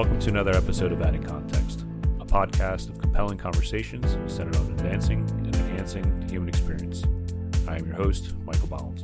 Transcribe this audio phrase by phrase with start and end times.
[0.00, 1.84] Welcome to another episode of Adding Context,
[2.20, 7.04] a podcast of compelling conversations centered on advancing and enhancing the human experience.
[7.68, 9.02] I am your host, Michael Bollins.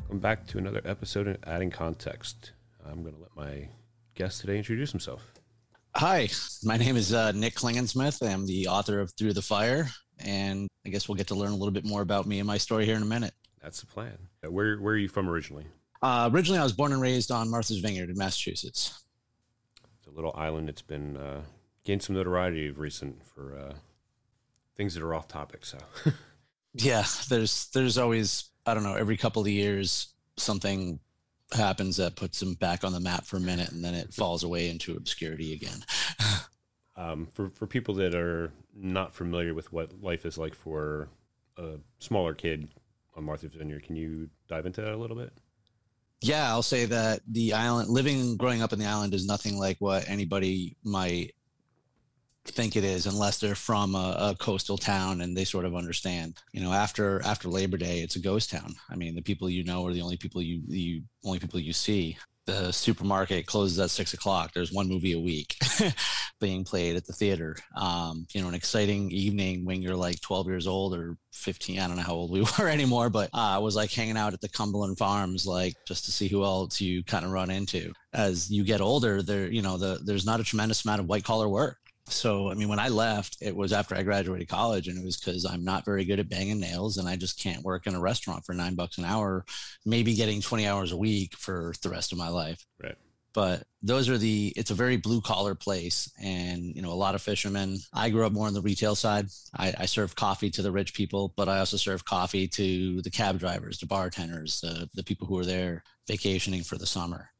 [0.00, 2.52] Welcome back to another episode of Adding Context.
[2.84, 3.70] I'm going to let my
[4.14, 5.32] guest today introduce himself.
[5.94, 6.28] Hi,
[6.62, 8.22] my name is uh, Nick Klingensmith.
[8.30, 11.56] I'm the author of Through the Fire, and I guess we'll get to learn a
[11.56, 13.32] little bit more about me and my story here in a minute.
[13.66, 14.16] That's the plan.
[14.48, 15.66] Where Where are you from originally?
[16.00, 19.02] Uh, originally, I was born and raised on Martha's Vineyard in Massachusetts.
[19.98, 20.68] It's a little island.
[20.68, 21.42] It's been uh,
[21.82, 23.74] gained some notoriety of recent for uh,
[24.76, 25.66] things that are off topic.
[25.66, 25.78] So,
[26.74, 31.00] yeah, there's there's always I don't know every couple of years something
[31.52, 34.44] happens that puts them back on the map for a minute, and then it falls
[34.44, 35.84] away into obscurity again.
[36.96, 41.08] um, for for people that are not familiar with what life is like for
[41.58, 42.68] a smaller kid
[43.16, 43.84] on Martha's Vineyard.
[43.84, 45.32] Can you dive into that a little bit?
[46.20, 49.76] Yeah, I'll say that the island, living, growing up in the island, is nothing like
[49.80, 51.32] what anybody might
[52.44, 56.36] think it is unless they're from a, a, coastal town and they sort of understand
[56.52, 59.64] you know after after labor day it's a ghost town i mean the people you
[59.64, 63.90] know are the only people you you only people you see the supermarket closes at
[63.90, 64.52] six o'clock.
[64.52, 65.56] There's one movie a week
[66.40, 67.56] being played at the theater.
[67.76, 71.78] Um, you know, an exciting evening when you're like 12 years old or 15.
[71.78, 74.32] I don't know how old we were anymore, but uh, I was like hanging out
[74.32, 77.92] at the Cumberland Farms, like just to see who else you kind of run into.
[78.12, 81.24] As you get older, there, you know, the, there's not a tremendous amount of white
[81.24, 81.78] collar work
[82.08, 85.16] so i mean when i left it was after i graduated college and it was
[85.16, 88.00] because i'm not very good at banging nails and i just can't work in a
[88.00, 89.44] restaurant for nine bucks an hour
[89.84, 92.66] maybe getting 20 hours a week for the rest of my life.
[92.82, 92.96] Right.
[93.32, 97.14] But those are the it's a very blue collar place and you know a lot
[97.14, 97.78] of fishermen.
[97.92, 99.26] I grew up more on the retail side.
[99.54, 103.10] I, I serve coffee to the rich people but i also serve coffee to the
[103.10, 107.30] cab drivers the bartenders the, the people who are there vacationing for the summer.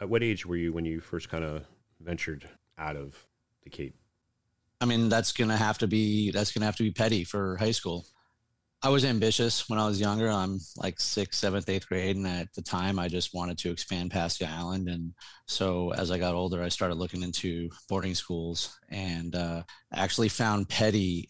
[0.00, 1.64] At what age were you when you first kind of
[1.98, 3.26] ventured out of
[3.64, 3.96] the cape
[4.80, 7.72] I mean, that's gonna have to be that's gonna have to be Peddie for high
[7.72, 8.06] school.
[8.80, 10.30] I was ambitious when I was younger.
[10.30, 14.12] I'm like sixth, seventh, eighth grade, and at the time, I just wanted to expand
[14.12, 14.88] past the island.
[14.88, 15.14] And
[15.48, 20.68] so, as I got older, I started looking into boarding schools, and uh, actually found
[20.68, 21.28] Peddie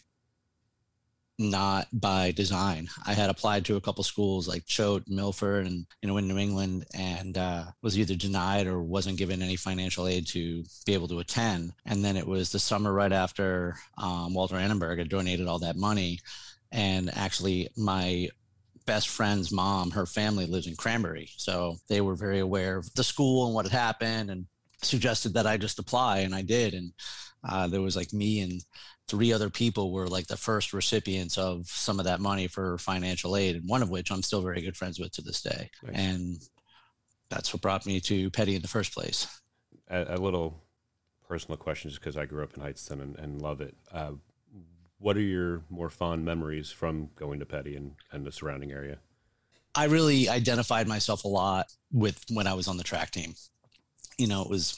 [1.38, 2.88] not by design.
[3.06, 6.38] I had applied to a couple schools like Choate, Milford, and you know in New
[6.38, 11.08] England, and uh, was either denied or wasn't given any financial aid to be able
[11.08, 11.72] to attend.
[11.86, 15.76] And then it was the summer right after um, Walter Annenberg had donated all that
[15.76, 16.18] money,
[16.72, 18.28] and actually my
[18.84, 23.04] best friend's mom, her family lives in Cranbury, so they were very aware of the
[23.04, 24.46] school and what had happened, and
[24.82, 26.92] suggested that I just apply, and I did, and
[27.48, 28.60] uh, there was like me and
[29.08, 33.36] three other people were like the first recipients of some of that money for financial
[33.36, 35.70] aid, and one of which I'm still very good friends with to this day.
[35.82, 35.96] Nice.
[35.96, 36.36] And
[37.30, 39.26] that's what brought me to Peddie in the first place.
[39.88, 40.62] A, a little
[41.26, 43.74] personal question, just because I grew up in Hightstown and, and love it.
[43.92, 44.12] Uh,
[44.98, 48.98] what are your more fond memories from going to Peddie and, and the surrounding area?
[49.74, 53.34] I really identified myself a lot with when I was on the track team.
[54.18, 54.76] You know, it was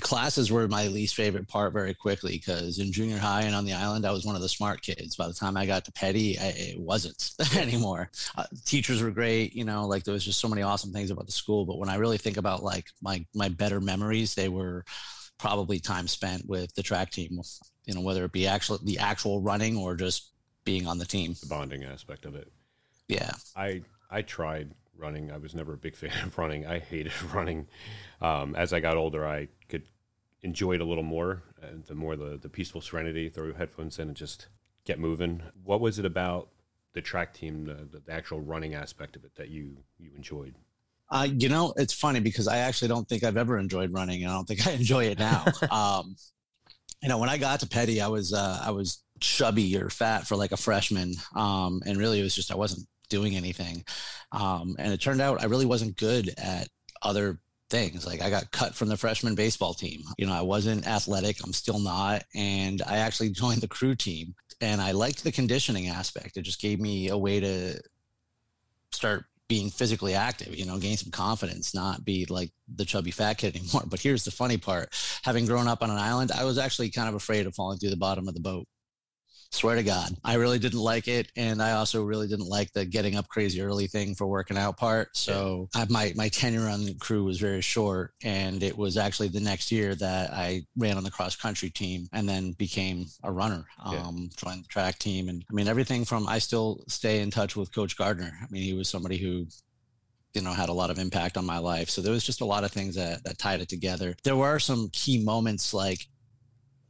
[0.00, 3.74] classes were my least favorite part very quickly because in junior high and on the
[3.74, 5.16] island, I was one of the smart kids.
[5.16, 8.10] By the time I got to Peddie, I, it wasn't anymore.
[8.36, 11.26] Uh, teachers were great, you know, like there was just so many awesome things about
[11.26, 11.66] the school.
[11.66, 14.84] But when I really think about like my my better memories, they were
[15.38, 17.40] probably time spent with the track team.
[17.84, 20.30] You know, whether it be actual the actual running or just
[20.64, 21.34] being on the team.
[21.40, 22.50] The bonding aspect of it.
[23.08, 23.32] Yeah.
[23.56, 25.30] I I tried running.
[25.30, 26.66] I was never a big fan of running.
[26.66, 27.68] I hated running.
[28.20, 29.84] Um, as I got older, I could
[30.42, 31.42] enjoy it a little more.
[31.60, 34.48] And the more the, the peaceful serenity, throw your headphones in and just
[34.84, 35.42] get moving.
[35.64, 36.48] What was it about
[36.92, 40.54] the track team, the, the actual running aspect of it that you, you enjoyed?
[41.08, 44.32] Uh, you know, it's funny because I actually don't think I've ever enjoyed running, and
[44.32, 45.44] I don't think I enjoy it now.
[45.70, 46.16] um,
[47.02, 50.26] you know, when I got to Peddie, I was uh, I was chubby or fat
[50.26, 53.84] for like a freshman, um, and really it was just I wasn't doing anything.
[54.32, 56.66] Um, and it turned out I really wasn't good at
[57.02, 57.38] other
[57.68, 58.06] things.
[58.06, 60.00] Like I got cut from the freshman baseball team.
[60.16, 61.36] You know, I wasn't athletic.
[61.44, 62.24] I'm still not.
[62.34, 66.38] And I actually joined the crew team and I liked the conditioning aspect.
[66.38, 67.78] It just gave me a way to
[68.92, 73.34] start being physically active, you know, gain some confidence, not be like the chubby fat
[73.34, 73.82] kid anymore.
[73.86, 74.88] But here's the funny part
[75.22, 77.90] having grown up on an island, I was actually kind of afraid of falling through
[77.90, 78.66] the bottom of the boat
[79.52, 82.86] Swear to God, I really didn't like it, and I also really didn't like the
[82.86, 85.14] getting up crazy early thing for working out part.
[85.14, 89.28] So I, my my tenure on the crew was very short, and it was actually
[89.28, 93.30] the next year that I ran on the cross country team, and then became a
[93.30, 93.66] runner.
[93.84, 94.36] Um, yeah.
[94.36, 97.74] Joined the track team, and I mean everything from I still stay in touch with
[97.74, 98.32] Coach Gardner.
[98.40, 99.46] I mean he was somebody who
[100.34, 102.44] you know had a lot of impact on my life so there was just a
[102.46, 106.06] lot of things that that tied it together there were some key moments like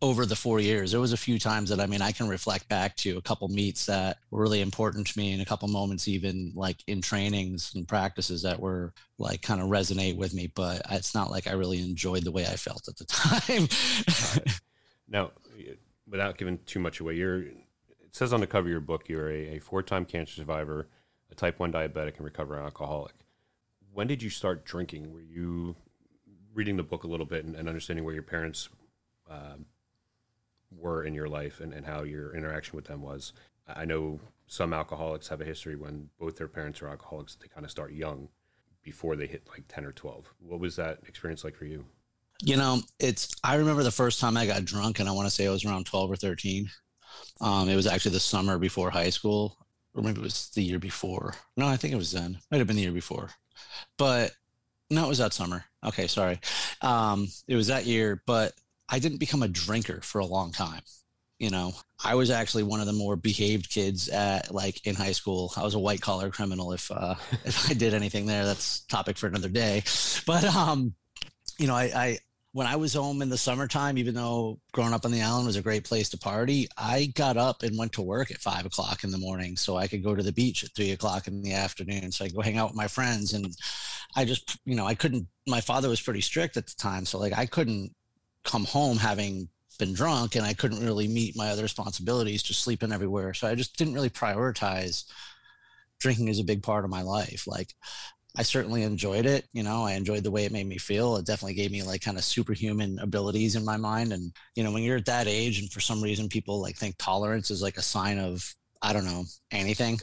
[0.02, 0.90] over the four years.
[0.90, 3.46] There was a few times that I mean I can reflect back to a couple
[3.49, 7.72] meets that were really important to me and a couple moments even like in trainings
[7.76, 10.50] and practices that were like kind of resonate with me.
[10.52, 13.69] But it's not like I really enjoyed the way I felt at the time.
[14.37, 14.60] right.
[15.08, 15.31] Now,
[16.08, 19.31] without giving too much away, you're it says on the cover of your book you're
[19.31, 20.88] a, a four-time cancer survivor,
[21.31, 23.14] a type one diabetic, and recovering alcoholic.
[23.93, 25.12] When did you start drinking?
[25.12, 25.76] Were you
[26.52, 28.69] reading the book a little bit and, and understanding where your parents
[29.31, 29.55] uh,
[30.78, 33.32] were in your life and, and how your interaction with them was.
[33.69, 37.64] I know some alcoholics have a history when both their parents are alcoholics, they kind
[37.64, 38.28] of start young
[38.82, 40.34] before they hit like 10 or 12.
[40.40, 41.84] What was that experience like for you?
[42.42, 45.30] You know, it's, I remember the first time I got drunk, and I want to
[45.30, 46.69] say I was around 12 or 13.
[47.40, 49.56] Um, it was actually the summer before high school,
[49.94, 51.34] or maybe it was the year before.
[51.56, 52.38] No, I think it was then.
[52.50, 53.30] Might have been the year before.
[53.96, 54.32] But
[54.90, 55.64] no, it was that summer.
[55.84, 56.40] Okay, sorry.
[56.80, 58.52] Um, it was that year, but
[58.93, 60.83] I didn't become a drinker for a long time.
[61.39, 61.73] You know,
[62.05, 65.53] I was actually one of the more behaved kids at like in high school.
[65.56, 66.73] I was a white collar criminal.
[66.73, 69.83] If uh, if I did anything there, that's topic for another day.
[70.25, 70.94] But um,
[71.59, 72.19] you know, I, I
[72.53, 75.56] when I was home in the summertime, even though growing up on the island was
[75.56, 79.05] a great place to party, I got up and went to work at five o'clock
[79.05, 81.55] in the morning so I could go to the beach at three o'clock in the
[81.55, 82.12] afternoon.
[82.12, 83.33] So I go hang out with my friends.
[83.33, 83.47] And
[84.15, 87.06] I just, you know, I couldn't, my father was pretty strict at the time.
[87.06, 87.94] So like I couldn't
[88.44, 89.49] come home having
[89.79, 93.35] been drunk and I couldn't really meet my other responsibilities, just sleeping everywhere.
[93.35, 95.05] So I just didn't really prioritize
[95.99, 97.47] drinking as a big part of my life.
[97.47, 97.75] Like
[98.37, 99.47] I certainly enjoyed it.
[99.53, 101.17] You know, I enjoyed the way it made me feel.
[101.17, 104.12] It definitely gave me like kind of superhuman abilities in my mind.
[104.12, 106.97] And, you know, when you're at that age and for some reason people like think
[106.99, 110.00] tolerance is like a sign of, I don't know, anything.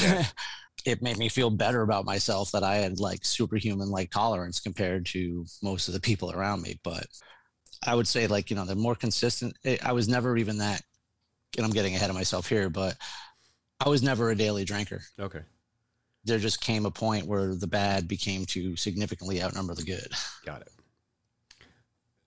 [0.00, 0.24] Yeah.
[0.84, 5.06] it made me feel better about myself that I had like superhuman like tolerance compared
[5.06, 6.78] to most of the people around me.
[6.82, 7.06] But
[7.84, 9.56] I would say like you know the more consistent.
[9.64, 10.82] Eh, I was never even that.
[11.56, 12.96] And I'm getting ahead of myself here, but
[13.84, 15.02] I was never a daily drinker.
[15.18, 15.40] Okay.
[16.24, 20.12] There just came a point where the bad became to significantly outnumber the good.
[20.46, 20.72] Got it.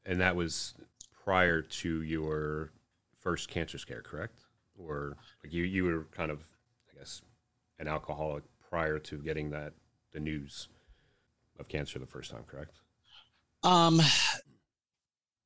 [0.06, 0.76] And that was
[1.24, 2.72] prior to your
[3.20, 4.42] first cancer scare, correct?
[4.78, 6.42] Or like you, you were kind of,
[6.94, 7.22] I guess,
[7.80, 9.74] an alcoholic prior to getting that
[10.12, 10.68] the news
[11.60, 12.76] of cancer the first time, correct?
[13.64, 14.00] Um,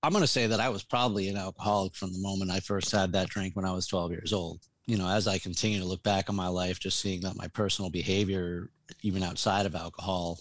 [0.01, 2.91] I'm going to say that I was probably an alcoholic from the moment I first
[2.91, 4.61] had that drink when I was 12 years old.
[4.85, 7.47] You know, as I continue to look back on my life, just seeing that my
[7.47, 10.39] personal behavior, even outside of alcohol,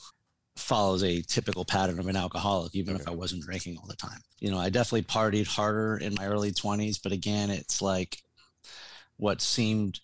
[0.57, 3.03] follows a typical pattern of an alcoholic, even okay.
[3.03, 4.21] if I wasn't drinking all the time.
[4.39, 8.23] You know, I definitely partied harder in my early 20s, but again, it's like
[9.17, 10.01] what seemed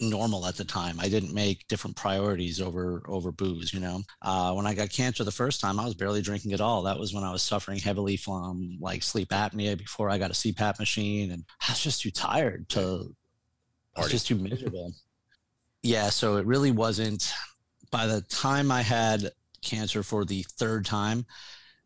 [0.00, 0.98] normal at the time.
[1.00, 3.72] I didn't make different priorities over over booze.
[3.72, 6.60] You know, uh, when I got cancer the first time, I was barely drinking at
[6.60, 6.82] all.
[6.82, 10.34] That was when I was suffering heavily from like sleep apnea before I got a
[10.34, 13.14] CPAP machine, and I was just too tired to.
[13.96, 14.92] I was just too miserable.
[15.82, 17.32] yeah, so it really wasn't.
[17.90, 19.30] By the time I had
[19.62, 21.24] cancer for the third time,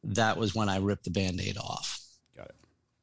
[0.03, 2.01] that was when I ripped the band-aid off.
[2.37, 2.55] Got it.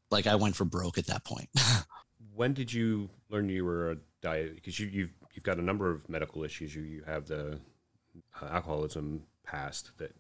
[0.10, 1.48] Like I went for broke at that point.
[2.36, 3.98] when did you learn you were a
[4.28, 6.76] diet because you, you've you've got a number of medical issues.
[6.76, 7.60] You you have the
[8.42, 10.14] uh, alcoholism past that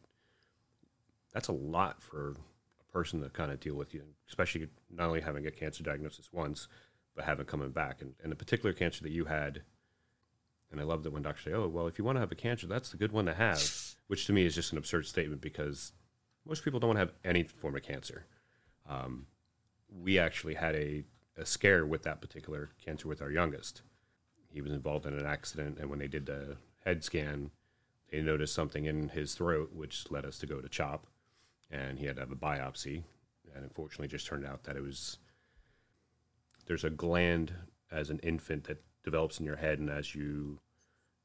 [1.33, 2.35] that's a lot for
[2.79, 6.29] a person to kind of deal with you, especially not only having a cancer diagnosis
[6.31, 6.67] once,
[7.15, 9.61] but having coming back and, and the particular cancer that you had.
[10.71, 12.35] And I love that when doctors say, "Oh, well, if you want to have a
[12.35, 13.61] cancer, that's the good one to have,"
[14.07, 15.93] which to me is just an absurd statement because
[16.45, 18.25] most people don't want to have any form of cancer.
[18.87, 19.27] Um,
[19.89, 21.03] we actually had a
[21.37, 23.81] a scare with that particular cancer with our youngest.
[24.57, 27.51] He was involved in an accident, and when they did the head scan,
[28.09, 31.05] they noticed something in his throat, which led us to go to CHOP,
[31.69, 33.03] and he had to have a biopsy.
[33.53, 35.19] And unfortunately, just turned out that it was
[36.65, 37.53] there's a gland
[37.91, 40.59] as an infant that develops in your head, and as you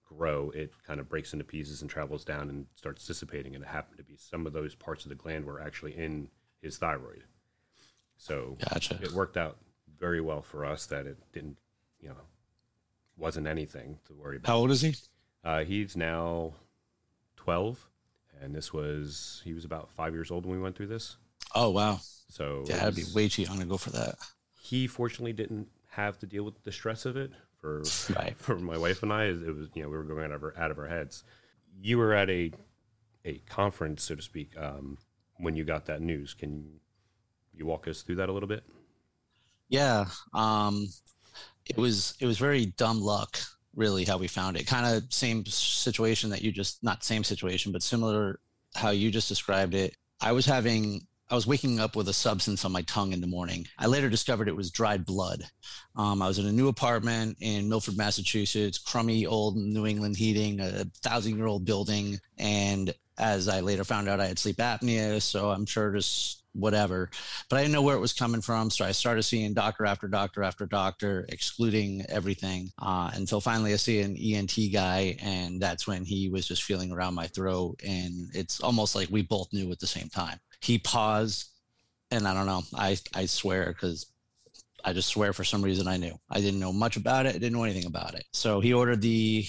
[0.05, 3.55] grow, it kind of breaks into pieces and travels down and starts dissipating.
[3.55, 6.29] And it happened to be some of those parts of the gland were actually in
[6.61, 7.25] his thyroid.
[8.19, 8.99] So gotcha.
[9.03, 9.57] it worked out
[9.99, 11.57] very well for us that it didn't,
[11.99, 12.27] you know,
[13.17, 14.49] wasn't anything to worry about.
[14.49, 14.95] How old is he?
[15.45, 16.55] Uh, he's now
[17.37, 17.89] 12,
[18.41, 21.17] and this was, he was about five years old when we went through this.
[21.55, 22.01] Oh, wow.
[22.29, 24.17] So, yeah, I'd be way too young to go for that.
[24.61, 27.31] He fortunately didn't have to deal with the stress of it.
[27.61, 27.83] For
[28.17, 28.35] Right.
[28.39, 30.55] for my wife and I, it was you know we were going out of our,
[30.59, 31.23] out of our heads.
[31.81, 32.51] You were at a
[33.25, 34.99] a conference, so to speak, um,
[35.37, 36.35] when you got that news.
[36.35, 36.81] Can
[37.55, 38.65] you walk us through that a little bit?
[39.69, 40.07] Yeah.
[40.35, 40.89] Um,
[41.67, 43.39] it was it was very dumb luck,
[43.75, 44.67] really, how we found it.
[44.67, 48.41] Kind of same situation that you just not same situation, but similar
[48.75, 49.97] how you just described it.
[50.21, 53.27] I was having I was waking up with a substance on my tongue in the
[53.27, 53.67] morning.
[53.79, 55.43] I later discovered it was dried blood.
[55.97, 60.61] Um, I was in a new apartment in Milford, Massachusetts, crummy old New England heating,
[60.61, 62.19] a thousand year old building.
[62.37, 65.23] And as I later found out, I had sleep apnea.
[65.23, 67.11] So I'm sure just whatever.
[67.49, 68.71] But I didn't know where it was coming from.
[68.71, 73.77] So I started seeing doctor after doctor after doctor, excluding everything uh, until finally I
[73.77, 75.17] see an ENT guy.
[75.23, 77.81] And that's when he was just feeling around my throat.
[77.87, 81.51] And it's almost like we both knew at the same time he paused
[82.11, 84.07] and i don't know i i swear because
[84.85, 87.39] i just swear for some reason i knew i didn't know much about it i
[87.39, 89.45] didn't know anything about it so he ordered the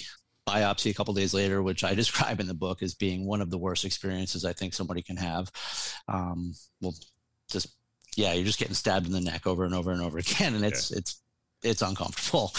[0.46, 3.50] biopsy a couple days later which i describe in the book as being one of
[3.50, 5.50] the worst experiences i think somebody can have.
[6.08, 6.94] Um, well
[7.50, 7.68] just
[8.16, 10.64] yeah you're just getting stabbed in the neck over and over and over again and
[10.64, 11.20] it's it's
[11.64, 12.52] it's uncomfortable.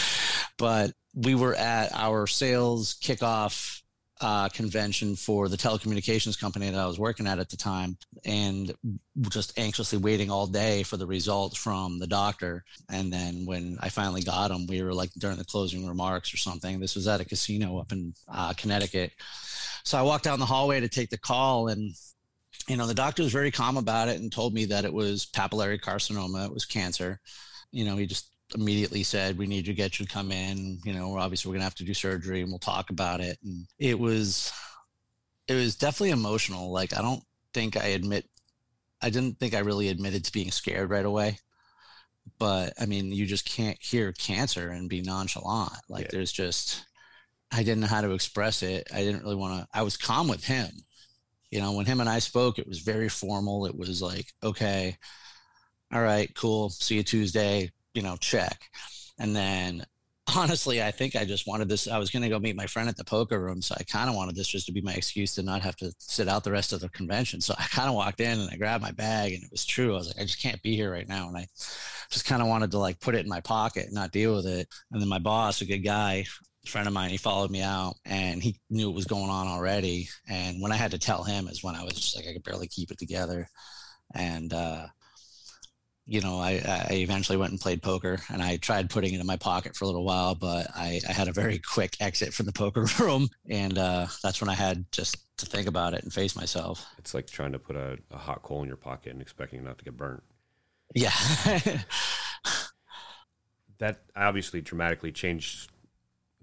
[0.57, 3.81] But we were at our sales kickoff
[4.21, 8.73] uh, convention for the telecommunications company that I was working at at the time, and
[9.29, 12.63] just anxiously waiting all day for the results from the doctor.
[12.89, 16.37] And then when I finally got them, we were like during the closing remarks or
[16.37, 16.79] something.
[16.79, 19.11] This was at a casino up in uh, Connecticut.
[19.83, 21.93] So I walked down the hallway to take the call, and
[22.67, 25.25] you know the doctor was very calm about it and told me that it was
[25.25, 27.19] papillary carcinoma, it was cancer.
[27.71, 30.79] You know, he just immediately said, "We need to get you to come in.
[30.83, 33.67] You know, obviously we're gonna have to do surgery, and we'll talk about it." And
[33.79, 34.51] it was,
[35.47, 36.71] it was definitely emotional.
[36.71, 38.27] Like I don't think I admit,
[39.01, 41.37] I didn't think I really admitted to being scared right away.
[42.39, 45.73] But I mean, you just can't hear cancer and be nonchalant.
[45.89, 46.09] Like Yeah.
[46.11, 46.85] there's just,
[47.51, 48.87] I didn't know how to express it.
[48.93, 49.67] I didn't really want to.
[49.77, 50.69] I was calm with him.
[51.51, 53.65] You know, when him and I spoke, it was very formal.
[53.67, 54.97] It was like, okay,
[55.93, 56.69] all right, cool.
[56.69, 58.69] See you Tuesday you know, check.
[59.17, 59.85] And then
[60.35, 61.87] honestly, I think I just wanted this.
[61.87, 63.61] I was going to go meet my friend at the poker room.
[63.61, 65.93] So I kind of wanted this just to be my excuse to not have to
[65.99, 67.41] sit out the rest of the convention.
[67.41, 69.93] So I kind of walked in and I grabbed my bag and it was true.
[69.93, 71.27] I was like, I just can't be here right now.
[71.27, 71.47] And I
[72.09, 74.47] just kind of wanted to like put it in my pocket and not deal with
[74.47, 74.67] it.
[74.91, 76.25] And then my boss, a good guy,
[76.65, 80.09] friend of mine, he followed me out and he knew what was going on already.
[80.27, 82.43] And when I had to tell him is when I was just like, I could
[82.43, 83.47] barely keep it together.
[84.13, 84.87] And, uh,
[86.07, 89.25] you know, I, I eventually went and played poker and I tried putting it in
[89.25, 92.45] my pocket for a little while, but I, I had a very quick exit from
[92.45, 93.27] the poker room.
[93.49, 96.85] And uh, that's when I had just to think about it and face myself.
[96.99, 99.79] It's like trying to put a, a hot coal in your pocket and expecting not
[99.79, 100.21] to get burnt.
[100.93, 101.11] Yeah.
[103.79, 105.71] that obviously dramatically changed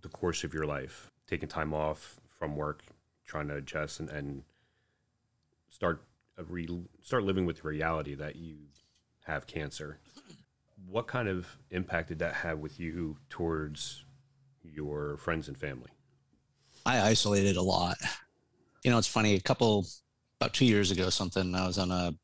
[0.02, 1.12] the course of your life.
[1.28, 2.82] Taking time off from work,
[3.24, 4.42] trying to adjust and, and
[5.68, 6.02] start
[6.36, 6.68] a re,
[7.00, 8.56] start living with the reality that you
[9.24, 9.98] have cancer.
[10.88, 14.04] What kind of impact did that have with you towards
[14.64, 15.90] your friends and family?
[16.84, 17.96] I isolated a lot.
[18.82, 19.36] You know, it's funny.
[19.36, 19.86] A couple,
[20.40, 22.14] about two years ago, something, I was on a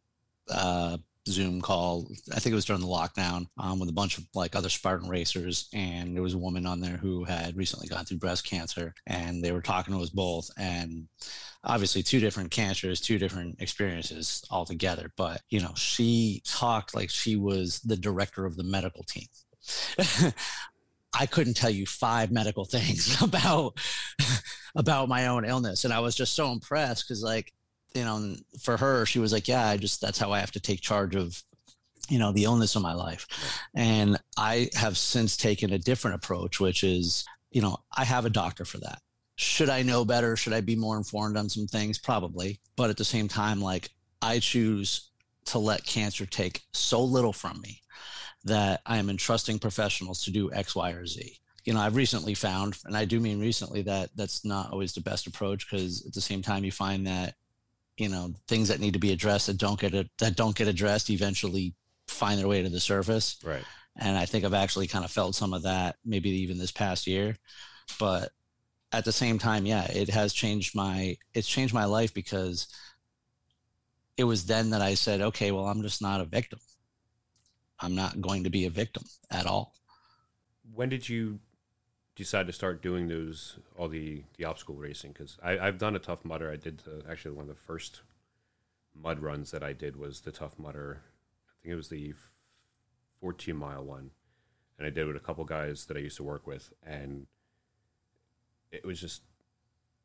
[0.51, 0.97] uh,
[1.29, 2.09] Zoom call.
[2.35, 5.09] I think it was during the lockdown um, with a bunch of like other Spartan
[5.09, 5.69] racers.
[5.73, 8.95] And there was a woman on there who had recently gone through breast cancer.
[9.07, 10.51] And they were talking to us both.
[10.59, 11.09] And
[11.65, 15.13] obviously, two different cancers, two different experiences altogether.
[15.17, 19.29] But, you know, she talked like she was the director of the medical team.
[21.19, 23.79] I couldn't tell you five medical things about
[24.77, 27.53] about my own illness, and I was just so impressed because, like,
[27.99, 30.61] you know, for her, she was like, "Yeah, I just that's how I have to
[30.61, 31.43] take charge of,
[32.09, 33.27] you know, the illness of my life,"
[33.75, 38.31] and I have since taken a different approach, which is, you know, I have a
[38.31, 39.03] doctor for that.
[39.37, 40.37] Should I know better?
[40.37, 41.99] Should I be more informed on some things?
[41.99, 43.91] Probably, but at the same time, like,
[44.23, 45.11] I choose
[45.47, 47.81] to let cancer take so little from me
[48.45, 51.39] that I am entrusting professionals to do X, Y, or Z.
[51.65, 55.01] You know, I've recently found, and I do mean recently, that that's not always the
[55.01, 57.35] best approach because at the same time, you find that
[57.99, 60.69] you know things that need to be addressed that don't get a, that don't get
[60.69, 61.75] addressed eventually
[62.07, 63.37] find their way to the surface.
[63.45, 63.65] Right.
[63.97, 67.07] And I think I've actually kind of felt some of that, maybe even this past
[67.07, 67.37] year.
[67.99, 68.31] But
[68.93, 72.69] at the same time, yeah, it has changed my it's changed my life because
[74.17, 76.59] it was then that I said, okay, well, I'm just not a victim.
[77.81, 79.75] I'm not going to be a victim at all.
[80.75, 81.39] When did you
[82.25, 85.13] decide to start doing those all the the obstacle racing?
[85.13, 86.51] Because I've done a tough mudder.
[86.51, 88.03] I did the, actually one of the first
[88.95, 91.03] mud runs that I did was the tough mudder.
[91.49, 92.15] I think it was the
[93.21, 94.11] 14 mile one,
[94.79, 97.27] and I did it with a couple guys that I used to work with, and
[98.71, 99.23] it was just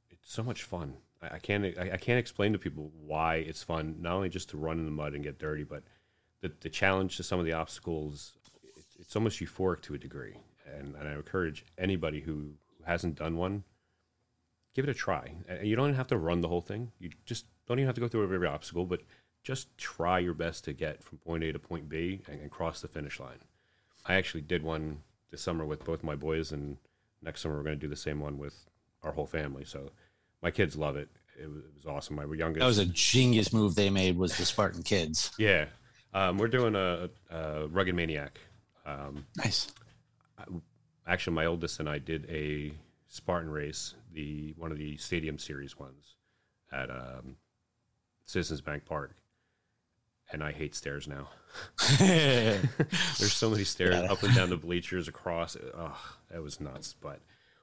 [0.09, 0.95] it's so much fun.
[1.21, 3.97] I, I can't I, I can't explain to people why it's fun.
[3.99, 5.83] Not only just to run in the mud and get dirty, but
[6.41, 8.33] the the challenge to some of the obstacles.
[8.99, 10.37] It's almost euphoric to a degree,
[10.77, 12.53] and, and I encourage anybody who,
[12.85, 13.63] hasn't done one,
[14.73, 15.33] give it a try.
[15.47, 16.91] And you don't have to run the whole thing.
[16.99, 19.01] You just don't even have to go through every obstacle, but
[19.43, 22.81] just try your best to get from point A to point B and, and cross
[22.81, 23.39] the finish line.
[24.05, 24.99] I actually did one
[25.31, 26.77] this summer with both my boys, and
[27.21, 28.69] next summer we're going to do the same one with
[29.01, 29.63] our whole family.
[29.65, 29.91] So
[30.41, 31.09] my kids love it.
[31.41, 32.17] It was, it was awesome.
[32.17, 32.59] My youngest.
[32.59, 34.17] That was a genius move they made.
[34.17, 35.31] Was the Spartan kids?
[35.39, 35.65] Yeah,
[36.13, 38.39] um, we're doing a, a rugged maniac.
[38.85, 39.71] Um, nice.
[41.05, 42.73] Actually, my oldest and I did a
[43.07, 46.15] Spartan race, the one of the Stadium Series ones
[46.71, 47.37] at um,
[48.25, 49.15] Citizens Bank Park,
[50.31, 51.29] and I hate stairs now.
[51.99, 54.11] There's so many stairs yeah.
[54.11, 55.55] up and down the bleachers, across.
[55.77, 55.99] Oh,
[56.31, 56.95] that was nuts.
[56.99, 57.19] But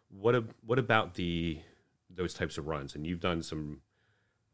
[0.08, 1.58] what a, what about the
[2.08, 2.94] those types of runs?
[2.94, 3.80] And you've done some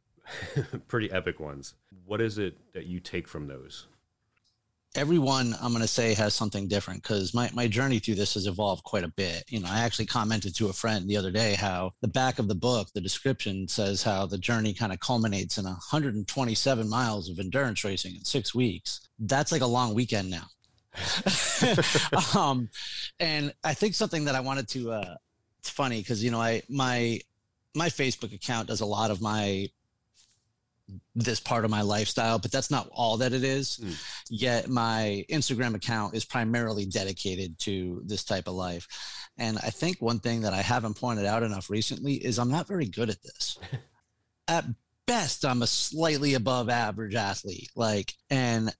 [0.89, 1.75] pretty epic ones.
[2.05, 3.87] What is it that you take from those?
[4.95, 8.47] Everyone i'm going to say has something different because my, my journey through this has
[8.47, 9.45] evolved quite a bit.
[9.49, 12.49] You know i actually commented to a friend the other day how the back of
[12.49, 17.39] the book the description says how the journey kind of culminates in 127 miles of
[17.39, 19.09] endurance racing in six weeks.
[19.19, 20.47] That's like a long weekend now.
[22.37, 22.69] Um,
[23.21, 25.15] and i think something that i wanted to uh,
[25.59, 27.21] it's funny because you know i my
[27.75, 29.69] my facebook account does a lot of my
[31.15, 33.79] this part of my lifestyle, but that's not all that it is.
[33.83, 34.05] Mm.
[34.31, 38.87] Yet my Instagram account is primarily dedicated to this type of life.
[39.39, 42.69] And I think one thing that I haven't pointed out enough recently is I'm not
[42.69, 43.59] very good at this.
[44.49, 44.65] at
[45.07, 47.71] best, I'm a slightly above average athlete.
[47.75, 48.73] Like, and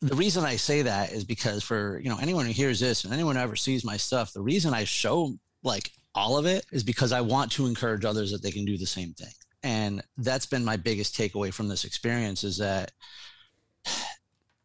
[0.00, 3.12] the reason I say that is because for, you know, anyone who hears this and
[3.12, 6.84] anyone who ever sees my stuff, the reason I show like all of it is
[6.84, 9.32] because I want to encourage others that they can do the same thing
[9.64, 12.92] and that's been my biggest takeaway from this experience is that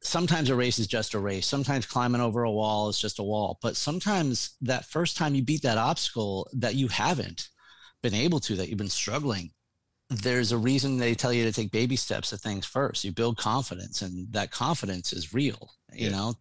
[0.01, 1.48] sometimes a race is just a race.
[1.48, 3.58] Sometimes climbing over a wall is just a wall.
[3.62, 7.47] But sometimes that first time you beat that obstacle that you haven't
[8.04, 9.52] been able to that you've been struggling
[10.10, 13.04] there's a reason they tell you to take baby steps at things first.
[13.04, 16.15] You build confidence and that confidence is real you yeah.
[16.15, 16.34] know?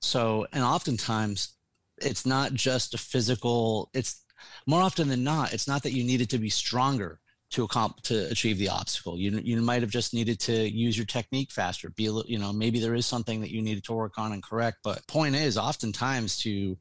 [0.00, 1.54] So and oftentimes
[1.98, 4.24] it's not just a physical it's
[4.66, 7.20] more often than not it's not that you needed to be stronger
[7.54, 9.16] to accomplish to achieve the obstacle.
[9.16, 11.88] You you might have just needed to use your technique faster.
[11.90, 14.32] Be a little, you know, maybe there is something that you needed to work on
[14.32, 14.78] and correct.
[14.82, 16.76] But point is, oftentimes to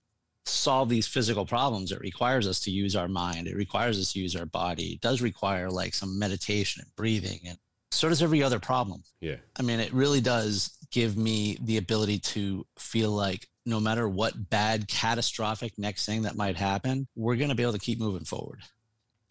[0.46, 3.48] solve these physical problems, it requires us to use our mind.
[3.48, 4.94] It requires us to use our body.
[4.94, 7.60] It does require like some meditation and breathing, and
[7.92, 9.04] so does every other problem.
[9.22, 14.10] Yeah, I mean, it really does give me the ability to feel like no matter
[14.10, 18.00] what bad, catastrophic next thing that might happen, we're going to be able to keep
[18.00, 18.60] moving forward.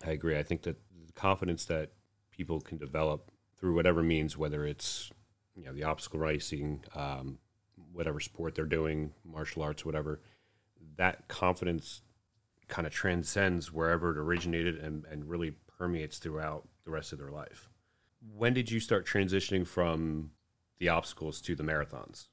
[0.05, 0.39] I agree.
[0.39, 0.77] I think that
[1.15, 1.93] confidence that
[2.31, 5.11] people can develop through whatever means, whether it's
[5.55, 7.39] you know the obstacle racing, um,
[7.93, 10.21] whatever sport they're doing, martial arts, whatever.
[10.97, 12.03] That confidence
[12.69, 17.31] kind of transcends wherever it originated and, and really permeates throughout the rest of their
[17.31, 17.69] life.
[18.35, 20.31] When did you start transitioning from
[20.79, 22.29] the obstacles to the marathons?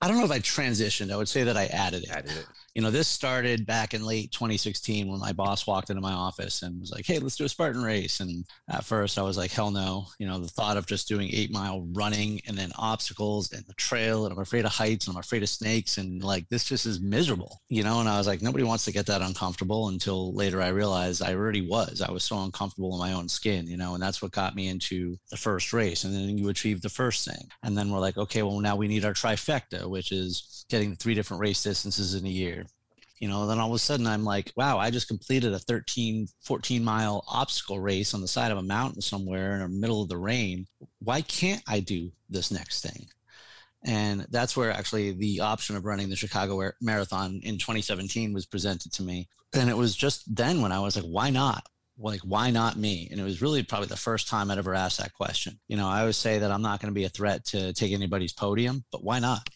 [0.00, 1.10] I don't know if I transitioned.
[1.10, 2.10] I would say that I added it.
[2.10, 2.46] Added it.
[2.74, 6.60] You know, this started back in late 2016 when my boss walked into my office
[6.60, 9.50] and was like, "Hey, let's do a Spartan race." And at first, I was like,
[9.50, 13.50] "Hell no!" You know, the thought of just doing eight mile running and then obstacles
[13.52, 16.46] and the trail, and I'm afraid of heights and I'm afraid of snakes, and like
[16.50, 17.62] this just is miserable.
[17.70, 19.88] You know, and I was like, nobody wants to get that uncomfortable.
[19.88, 22.02] Until later, I realized I already was.
[22.02, 23.66] I was so uncomfortable in my own skin.
[23.66, 26.04] You know, and that's what got me into the first race.
[26.04, 28.86] And then you achieve the first thing, and then we're like, okay, well now we
[28.86, 32.66] need our trifecta which is getting three different race distances in a year.
[33.18, 36.26] You know, then all of a sudden I'm like, wow, I just completed a 13,
[36.42, 40.08] 14 mile obstacle race on the side of a mountain somewhere in the middle of
[40.08, 40.66] the rain.
[40.98, 43.06] Why can't I do this next thing?
[43.84, 48.92] And that's where actually the option of running the Chicago Marathon in 2017 was presented
[48.94, 49.28] to me.
[49.54, 51.66] And it was just then when I was like, why not?
[51.98, 54.98] like why not me and it was really probably the first time i'd ever asked
[54.98, 57.44] that question you know i always say that i'm not going to be a threat
[57.44, 59.48] to take anybody's podium but why not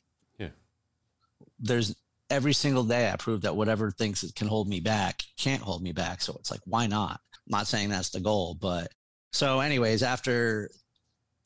[1.61, 1.95] there's
[2.29, 5.83] every single day I prove that whatever thinks it can hold me back can't hold
[5.83, 6.23] me back.
[6.23, 7.21] So it's like, why not?
[7.35, 8.89] I'm not saying that's the goal, but
[9.33, 10.71] so anyways, after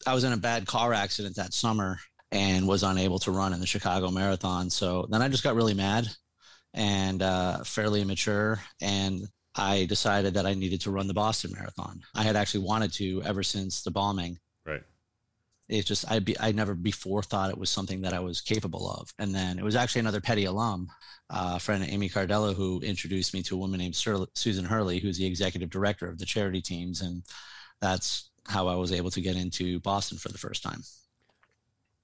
[0.07, 1.98] I was in a bad car accident that summer
[2.31, 4.68] and was unable to run in the Chicago Marathon.
[4.68, 6.09] So then I just got really mad
[6.74, 8.61] and uh, fairly immature.
[8.81, 9.22] And
[9.55, 12.00] I decided that I needed to run the Boston Marathon.
[12.14, 14.38] I had actually wanted to ever since the bombing.
[15.68, 18.90] It's just I be I never before thought it was something that I was capable
[18.90, 19.12] of.
[19.18, 20.88] And then it was actually another Peddie alum,
[21.31, 25.16] uh, friend Amy Cardello, who introduced me to a woman named Sur- Susan Hurley, who's
[25.16, 27.22] the executive director of the charity teams, and
[27.81, 30.83] that's how I was able to get into Boston for the first time.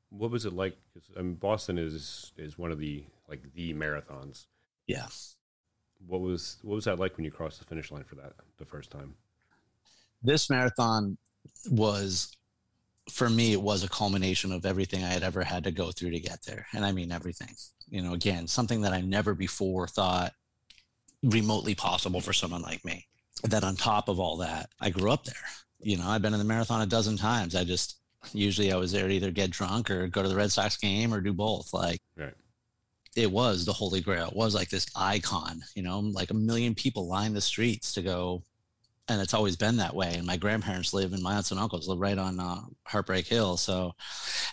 [0.08, 0.76] What was it like?
[0.92, 4.46] Because I mean, Boston is is one of the like the marathons.
[4.86, 5.06] Yeah.
[6.06, 8.64] What was what was that like when you crossed the finish line for that the
[8.64, 9.14] first time?
[10.22, 11.16] This marathon
[11.70, 12.36] was
[13.08, 16.10] for me it was a culmination of everything I had ever had to go through
[16.10, 16.66] to get there.
[16.72, 17.54] And I mean everything.
[17.88, 20.32] You know, again, something that I never before thought
[21.22, 23.06] remotely possible for someone like me.
[23.44, 25.34] That on top of all that, I grew up there.
[25.80, 27.56] You know, I've been in the marathon a dozen times.
[27.56, 28.00] I just
[28.32, 31.12] usually I was there to either get drunk or go to the Red Sox game
[31.12, 31.72] or do both.
[31.72, 32.34] Like right.
[33.16, 34.28] it was the holy grail.
[34.28, 38.02] It was like this icon, you know, like a million people line the streets to
[38.02, 38.42] go
[39.10, 40.14] and it's always been that way.
[40.14, 43.56] And my grandparents live and my aunts and uncles live right on uh, Heartbreak Hill.
[43.56, 43.92] So,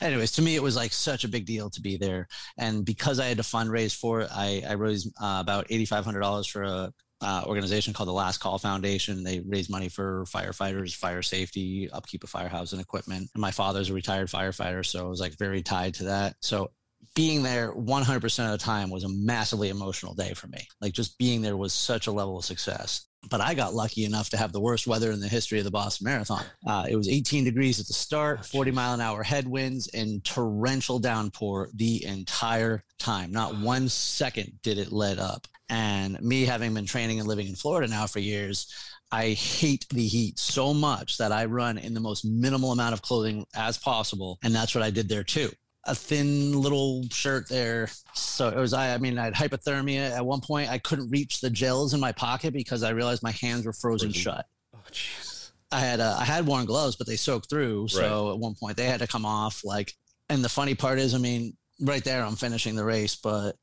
[0.02, 2.28] anyways, to me, it was like such a big deal to be there.
[2.58, 6.64] And because I had to fundraise for it, I, I raised uh, about $8,500 for
[6.64, 9.24] a uh, organization called the Last Call Foundation.
[9.24, 13.30] They raise money for firefighters, fire safety, upkeep of firehouse and equipment.
[13.36, 16.36] And my father's a retired firefighter, so I was like very tied to that.
[16.42, 16.72] So
[17.16, 20.68] being there 100% of the time was a massively emotional day for me.
[20.82, 23.07] Like just being there was such a level of success.
[23.30, 25.72] But I got lucky enough to have the worst weather in the history of the
[25.72, 26.44] Boston Marathon.
[26.66, 31.00] Uh, it was 18 degrees at the start, 40 mile an hour headwinds, and torrential
[31.00, 33.32] downpour the entire time.
[33.32, 35.48] Not one second did it let up.
[35.70, 38.74] And me having been training and living in Florida now for years,
[39.12, 43.02] I hate the heat so much that I run in the most minimal amount of
[43.02, 44.38] clothing as possible.
[44.44, 45.50] And that's what I did there too.
[45.88, 47.90] A thin little shirt there.
[48.14, 50.70] So it was, I, I mean, I had hypothermia at one point.
[50.70, 54.12] I couldn't reach the gels in my pocket because I realized my hands were frozen,
[54.12, 54.46] shut.
[54.76, 55.52] Oh, jeez.
[55.72, 57.88] I had, uh, I had worn gloves, but they soaked through.
[57.88, 58.34] So right.
[58.34, 59.62] at one point they had to come off.
[59.64, 59.94] Like,
[60.30, 63.56] and the funny part is, I mean, right there, I'm finishing the race, but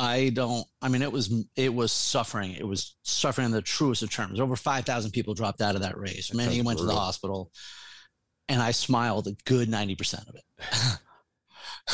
[0.00, 0.66] I don't.
[0.80, 2.52] I mean, it was it was suffering.
[2.52, 4.40] It was suffering in the truest of terms.
[4.40, 6.28] Over five thousand people dropped out of that race.
[6.28, 6.86] That Many went brutal.
[6.86, 7.50] to the hospital,
[8.48, 10.98] and I smiled a good ninety percent of it.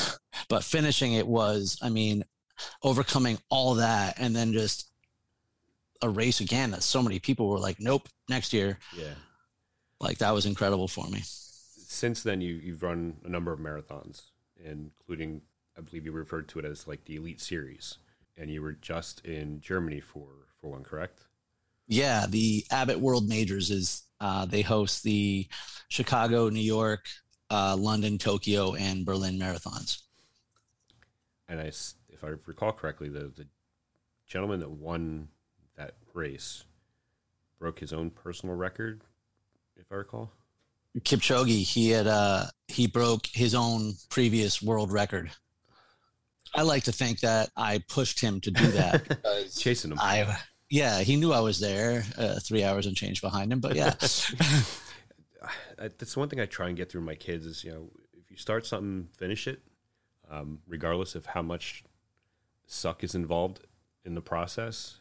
[0.48, 2.24] but finishing it was, I mean,
[2.82, 4.90] overcoming all that, and then just
[6.02, 9.14] a race again that so many people were like, "Nope, next year." Yeah,
[10.00, 11.22] like that was incredible for me.
[11.24, 14.22] Since then, you you've run a number of marathons,
[14.62, 15.42] including
[15.76, 17.98] I believe you referred to it as like the Elite Series,
[18.36, 20.28] and you were just in Germany for
[20.60, 21.20] for one, correct?
[21.88, 25.46] Yeah, the Abbott World Majors is uh, they host the
[25.88, 27.06] Chicago, New York,
[27.50, 30.02] uh, London, Tokyo, and Berlin marathons.
[31.48, 33.46] And I, if I recall correctly, the the
[34.26, 35.28] gentleman that won
[35.76, 36.64] that race
[37.58, 39.02] broke his own personal record,
[39.76, 40.32] if I recall.
[41.00, 45.30] Kipchoge, he had uh he broke his own previous world record.
[46.54, 49.98] I like to think that I pushed him to do that because chasing him.
[50.00, 50.38] I
[50.70, 53.60] yeah, he knew I was there, uh, three hours and change behind him.
[53.60, 53.94] But yeah,
[55.76, 58.36] that's one thing I try and get through my kids is you know if you
[58.36, 59.60] start something, finish it,
[60.30, 61.84] um, regardless of how much
[62.66, 63.60] suck is involved
[64.04, 65.00] in the process,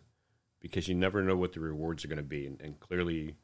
[0.59, 3.35] because you never know what the rewards are going to be, and, and clearly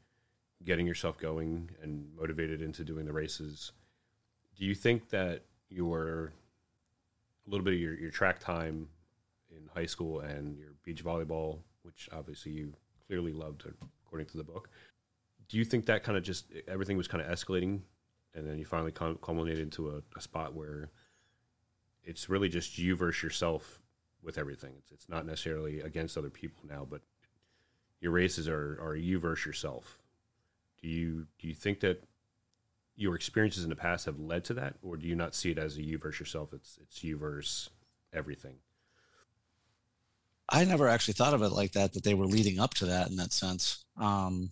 [0.63, 3.71] getting yourself going and motivated into doing the races.
[4.55, 6.33] Do you think that your
[7.47, 8.87] a little bit of your, your track time
[9.49, 12.73] in high school and your beach volleyball, which obviously you
[13.07, 13.65] clearly loved
[14.05, 14.69] according to the book.
[15.51, 17.81] Do you think that kind of just everything was kind of escalating,
[18.33, 20.89] and then you finally culminated into a, a spot where
[22.05, 23.81] it's really just you versus yourself
[24.23, 24.75] with everything.
[24.77, 27.01] It's it's not necessarily against other people now, but
[27.99, 29.99] your races are are you versus yourself.
[30.81, 32.01] Do you do you think that
[32.95, 35.57] your experiences in the past have led to that, or do you not see it
[35.57, 36.53] as a you versus yourself?
[36.53, 37.71] It's it's you versus
[38.13, 38.55] everything.
[40.47, 41.91] I never actually thought of it like that.
[41.91, 43.83] That they were leading up to that in that sense.
[43.97, 44.51] Um,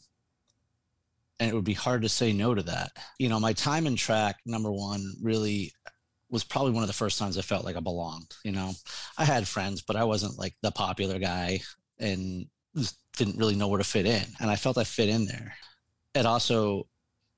[1.40, 2.92] and it would be hard to say no to that.
[3.18, 5.72] You know, my time in track, number one, really
[6.30, 8.34] was probably one of the first times I felt like I belonged.
[8.44, 8.72] You know,
[9.18, 11.62] I had friends, but I wasn't like the popular guy
[11.98, 12.46] and
[13.18, 14.24] didn't really know where to fit in.
[14.40, 15.56] And I felt I fit in there.
[16.14, 16.88] It also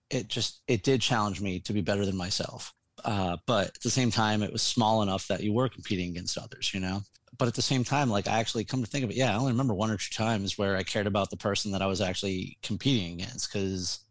[0.10, 2.74] it just it did challenge me to be better than myself.
[3.04, 6.38] Uh, but at the same time, it was small enough that you were competing against
[6.38, 7.02] others, you know.
[7.41, 9.36] But at the same time, like I actually come to think of it, yeah, I
[9.39, 11.99] only remember one or two times where I cared about the person that I was
[11.99, 14.01] actually competing against because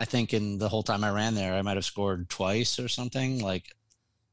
[0.00, 2.88] I think in the whole time I ran there, I might have scored twice or
[2.88, 3.38] something.
[3.38, 3.66] Like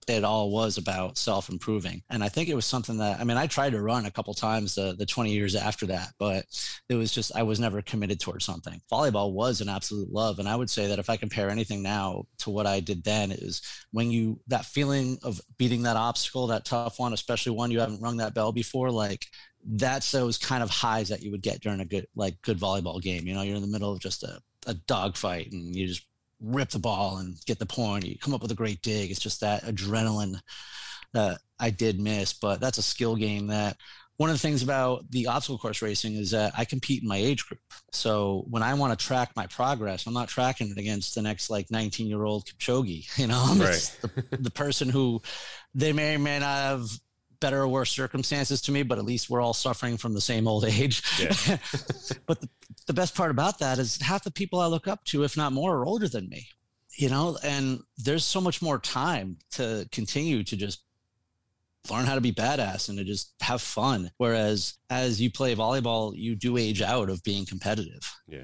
[0.07, 2.01] it all was about self improving.
[2.09, 4.33] And I think it was something that, I mean, I tried to run a couple
[4.33, 6.45] times the, the 20 years after that, but
[6.89, 8.81] it was just, I was never committed towards something.
[8.91, 10.39] Volleyball was an absolute love.
[10.39, 13.31] And I would say that if I compare anything now to what I did then,
[13.31, 13.61] is
[13.91, 18.01] when you, that feeling of beating that obstacle, that tough one, especially one you haven't
[18.01, 19.27] rung that bell before, like
[19.63, 22.99] that's those kind of highs that you would get during a good, like good volleyball
[22.99, 23.27] game.
[23.27, 26.05] You know, you're in the middle of just a, a dogfight and you just
[26.41, 28.05] rip the ball and get the point.
[28.05, 29.11] You come up with a great dig.
[29.11, 30.39] It's just that adrenaline
[31.13, 32.33] that I did miss.
[32.33, 33.77] But that's a skill game that
[34.17, 37.17] one of the things about the obstacle course racing is that I compete in my
[37.17, 37.61] age group.
[37.91, 41.49] So when I want to track my progress, I'm not tracking it against the next
[41.49, 43.07] like 19 year old Kipchoge.
[43.17, 43.97] You know, right.
[44.01, 45.21] the, the person who
[45.73, 46.87] they may or may not have
[47.41, 50.47] better or worse circumstances to me, but at least we're all suffering from the same
[50.47, 51.03] old age.
[51.19, 51.33] Yeah.
[52.25, 52.49] but the,
[52.87, 55.51] the best part about that is half the people I look up to, if not
[55.51, 56.47] more, are older than me.
[56.95, 60.83] You know, and there's so much more time to continue to just
[61.89, 64.11] learn how to be badass and to just have fun.
[64.17, 68.13] Whereas as you play volleyball, you do age out of being competitive.
[68.27, 68.43] Yeah.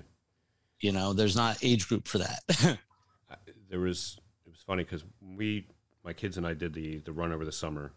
[0.80, 2.40] You know, there's not age group for that.
[3.70, 5.68] there was it was funny because we
[6.04, 7.92] my kids and I did the the run over the summer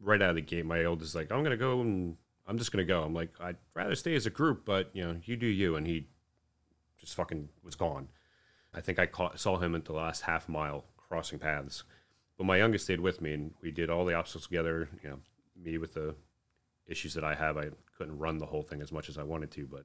[0.00, 2.72] right out of the gate, my oldest is like, I'm gonna go and I'm just
[2.72, 3.02] gonna go.
[3.02, 5.76] I'm like, I'd rather stay as a group, but you know, you do you.
[5.76, 6.08] And he
[6.98, 8.08] just fucking was gone.
[8.74, 11.84] I think I caught, saw him at the last half mile crossing paths.
[12.36, 14.88] But my youngest stayed with me, and we did all the obstacles together.
[15.02, 15.18] You know,
[15.56, 16.14] me with the
[16.86, 19.50] issues that I have, I couldn't run the whole thing as much as I wanted
[19.52, 19.84] to, but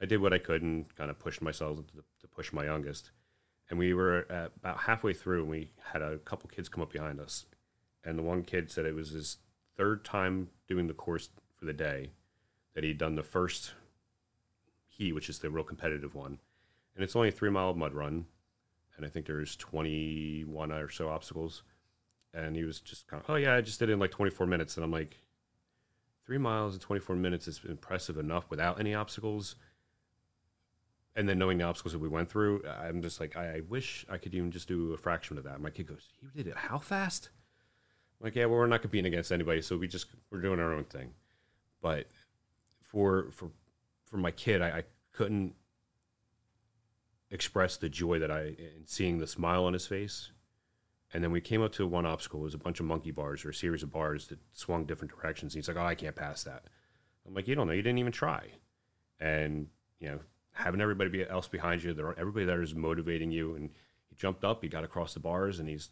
[0.00, 3.10] I did what I could and kind of pushed myself to, to push my youngest.
[3.70, 7.20] And we were about halfway through, and we had a couple kids come up behind
[7.20, 7.46] us,
[8.04, 9.38] and the one kid said it was his
[9.76, 12.10] third time doing the course for the day
[12.74, 13.72] that he'd done the first
[14.88, 16.38] he which is the real competitive one.
[16.94, 18.26] And it's only a three mile mud run
[18.96, 21.62] and i think there's 21 or so obstacles.
[22.34, 24.46] And he was just kind of oh yeah i just did it in like 24
[24.46, 24.76] minutes.
[24.76, 25.18] And i'm like
[26.26, 29.56] three miles in 24 minutes is impressive enough without any obstacles.
[31.16, 34.18] And then knowing the obstacles that we went through i'm just like i, wish i
[34.18, 35.60] could even just do a fraction of that.
[35.60, 37.30] My kid goes you did it how fast
[38.20, 40.84] like, yeah, well, we're not competing against anybody, so we just we're doing our own
[40.84, 41.10] thing.
[41.80, 42.06] But
[42.82, 43.50] for for
[44.04, 45.54] for my kid, I, I couldn't
[47.30, 50.30] express the joy that I in seeing the smile on his face.
[51.12, 52.40] And then we came up to one obstacle.
[52.40, 55.14] It was a bunch of monkey bars or a series of bars that swung different
[55.14, 55.54] directions.
[55.54, 56.64] And he's like, "Oh, I can't pass that."
[57.26, 57.72] I'm like, "You don't know.
[57.72, 58.48] You didn't even try."
[59.20, 59.68] And
[60.00, 60.20] you know,
[60.52, 63.54] having everybody else behind you, there, everybody there is motivating you.
[63.54, 63.70] And
[64.08, 65.90] he jumped up, he got across the bars, and he's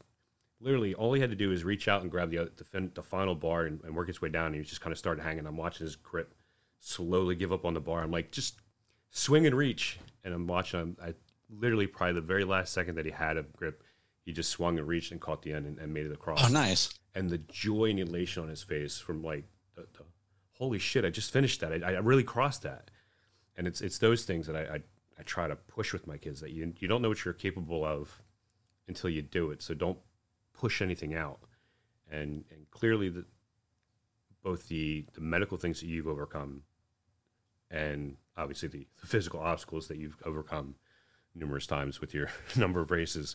[0.60, 3.02] literally all he had to do is reach out and grab the the, fin- the
[3.02, 4.46] final bar and, and, work his way down.
[4.46, 5.46] And he just kind of started hanging.
[5.46, 6.34] I'm watching his grip
[6.80, 8.02] slowly give up on the bar.
[8.02, 8.60] I'm like, just
[9.10, 9.98] swing and reach.
[10.24, 10.96] And I'm watching him.
[11.02, 11.14] I
[11.50, 13.82] literally probably the very last second that he had a grip,
[14.24, 16.44] he just swung and reached and caught the end and, and made it across.
[16.44, 16.90] Oh, nice!
[17.14, 20.04] And the joy and elation on his face from like, the, the,
[20.58, 21.72] holy shit, I just finished that.
[21.84, 22.90] I, I, really crossed that.
[23.56, 24.80] And it's it's those things that I, I
[25.18, 27.84] I try to push with my kids that you you don't know what you're capable
[27.84, 28.20] of
[28.88, 29.62] until you do it.
[29.62, 29.98] So don't
[30.58, 31.40] push anything out.
[32.10, 33.24] And and clearly the
[34.42, 36.62] both the the medical things that you've overcome
[37.68, 40.76] and obviously the, the physical obstacles that you've overcome
[41.34, 43.34] numerous times with your number of races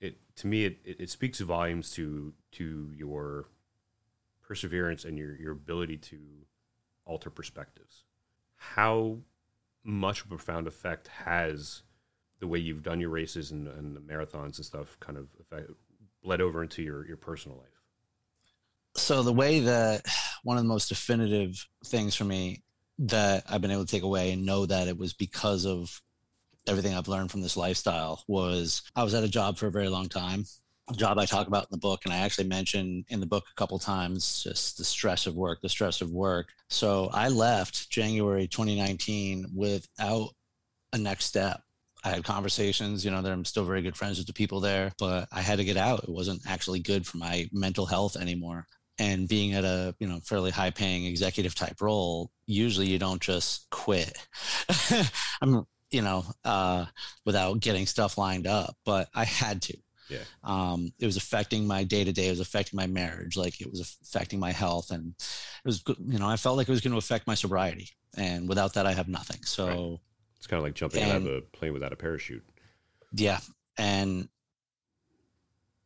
[0.00, 3.48] it to me it, it, it speaks volumes to to your
[4.42, 6.18] perseverance and your your ability to
[7.04, 8.04] alter perspectives
[8.56, 9.18] how
[9.84, 11.82] much of a profound effect has
[12.40, 15.70] the way you've done your races and, and the marathons and stuff kind of affect,
[16.26, 17.68] bled over into your your personal life?
[18.96, 20.02] So the way that
[20.42, 22.62] one of the most definitive things for me
[22.98, 26.00] that I've been able to take away and know that it was because of
[26.66, 29.88] everything I've learned from this lifestyle was I was at a job for a very
[29.88, 30.44] long time.
[30.88, 33.44] A job I talk about in the book, and I actually mention in the book
[33.50, 36.48] a couple times just the stress of work, the stress of work.
[36.70, 40.30] So I left January 2019 without
[40.92, 41.60] a next step.
[42.06, 44.92] I had conversations, you know, that I'm still very good friends with the people there,
[44.96, 46.04] but I had to get out.
[46.04, 48.64] It wasn't actually good for my mental health anymore.
[48.96, 53.20] And being at a, you know, fairly high paying executive type role, usually you don't
[53.20, 54.16] just quit.
[55.42, 56.86] I'm, you know, uh,
[57.24, 59.76] without getting stuff lined up, but I had to.
[60.08, 60.22] Yeah.
[60.44, 62.28] Um, it was affecting my day to day.
[62.28, 63.36] It was affecting my marriage.
[63.36, 64.92] Like it was affecting my health.
[64.92, 67.88] And it was, you know, I felt like it was going to affect my sobriety.
[68.16, 69.42] And without that, I have nothing.
[69.42, 70.00] So, right
[70.46, 72.44] it's kind of like jumping and, out of a plane without a parachute.
[73.12, 73.40] Yeah.
[73.76, 74.28] And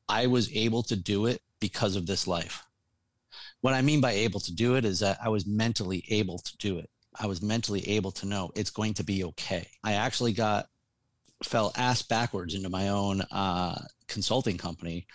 [0.07, 2.63] I was able to do it because of this life.
[3.63, 6.57] What I mean by able to do it is that I was mentally able to
[6.59, 6.91] do it.
[7.19, 9.67] I was mentally able to know it's going to be okay.
[9.83, 10.67] I actually got
[11.43, 15.07] fell ass backwards into my own uh, consulting company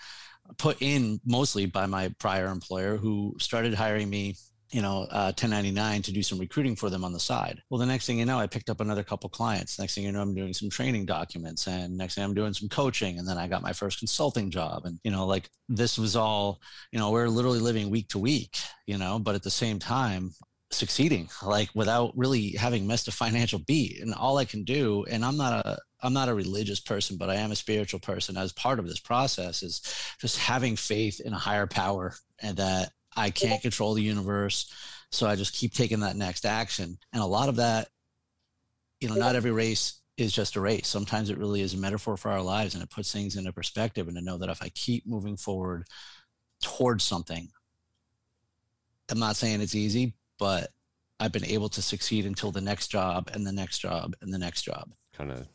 [0.58, 4.36] put in mostly by my prior employer who started hiring me
[4.71, 7.62] you know, uh, 1099 to do some recruiting for them on the side.
[7.69, 9.80] Well, the next thing you know, I picked up another couple clients.
[9.80, 12.69] Next thing you know, I'm doing some training documents, and next thing I'm doing some
[12.69, 14.86] coaching, and then I got my first consulting job.
[14.86, 18.58] And you know, like this was all, you know, we're literally living week to week,
[18.88, 20.32] you know, but at the same time,
[20.71, 25.23] succeeding like without really having missed a financial beat and all i can do and
[25.23, 28.51] i'm not a i'm not a religious person but i am a spiritual person as
[28.54, 29.82] part of this process is
[30.19, 34.71] just having faith in a higher power and that I can't control the universe.
[35.12, 36.97] So I just keep taking that next action.
[37.13, 37.88] And a lot of that,
[38.99, 40.88] you know, not every race is just a race.
[40.88, 44.08] Sometimes it really is a metaphor for our lives and it puts things into perspective.
[44.08, 45.86] And to know that if I keep moving forward
[46.62, 47.49] towards something,
[49.10, 50.71] I'm not saying it's easy, but
[51.19, 54.38] I've been able to succeed until the next job and the next job and the
[54.38, 54.91] next job.
[55.13, 55.47] Kind of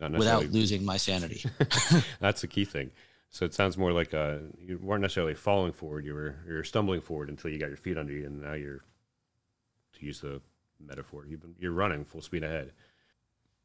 [0.00, 1.44] without losing my sanity.
[2.20, 2.90] That's the key thing.
[3.30, 7.00] So it sounds more like uh, you weren't necessarily falling forward; you were you're stumbling
[7.00, 8.84] forward until you got your feet under you, and now you're,
[9.94, 10.40] to use the
[10.80, 12.72] metaphor, you've been, you're running full speed ahead.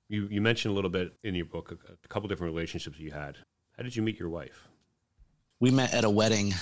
[0.09, 3.11] You you mentioned a little bit in your book a, a couple different relationships you
[3.11, 3.37] had.
[3.77, 4.67] How did you meet your wife?
[5.59, 6.53] We met at a wedding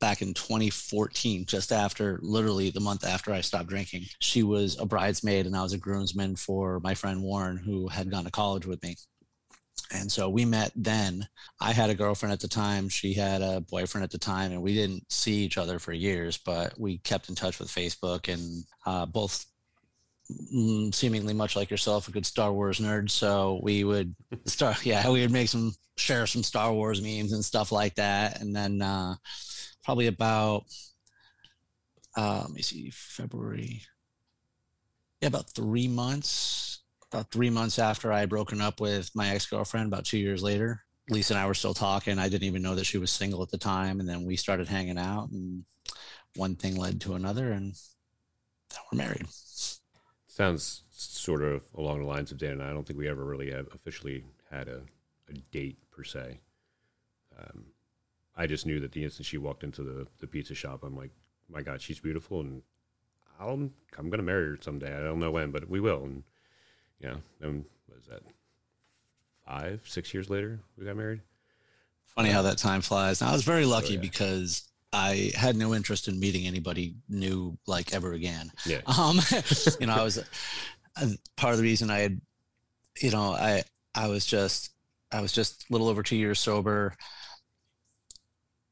[0.00, 4.04] back in 2014, just after, literally the month after I stopped drinking.
[4.18, 8.10] She was a bridesmaid and I was a groomsman for my friend Warren, who had
[8.10, 8.96] gone to college with me.
[9.92, 11.28] And so we met then.
[11.60, 12.88] I had a girlfriend at the time.
[12.88, 16.38] She had a boyfriend at the time, and we didn't see each other for years,
[16.38, 19.44] but we kept in touch with Facebook and uh, both
[20.92, 23.10] seemingly much like yourself, a good Star Wars nerd.
[23.10, 24.14] So we would
[24.46, 28.40] start, yeah, we would make some, share some Star Wars memes and stuff like that.
[28.40, 29.16] And then uh,
[29.84, 30.64] probably about,
[32.16, 33.82] uh, let me see, February,
[35.20, 36.69] yeah, about three months
[37.12, 40.42] about three months after I had broken up with my ex girlfriend, about two years
[40.42, 42.18] later, Lisa and I were still talking.
[42.18, 44.00] I didn't even know that she was single at the time.
[44.00, 45.64] And then we started hanging out, and
[46.36, 47.74] one thing led to another, and
[48.70, 49.26] then we're married.
[50.28, 52.70] Sounds sort of along the lines of Dan and I.
[52.70, 54.82] I don't think we ever really have officially had a,
[55.28, 56.38] a date per se.
[57.38, 57.64] Um,
[58.36, 61.10] I just knew that the instant she walked into the, the pizza shop, I'm like,
[61.48, 62.62] my God, she's beautiful, and
[63.40, 64.94] I'll, I'm going to marry her someday.
[64.94, 66.04] I don't know when, but we will.
[66.04, 66.22] And
[67.00, 68.22] yeah, and what is that?
[69.46, 71.20] Five, six years later, we got married.
[72.14, 73.22] Funny how that time flies.
[73.22, 74.00] I was very lucky oh, yeah.
[74.00, 78.50] because I had no interest in meeting anybody new like ever again.
[78.66, 78.80] Yeah.
[78.86, 79.20] Um,
[79.80, 82.20] you know, I was uh, part of the reason I had,
[83.00, 83.62] you know, I
[83.94, 84.70] I was just
[85.12, 86.94] I was just a little over two years sober.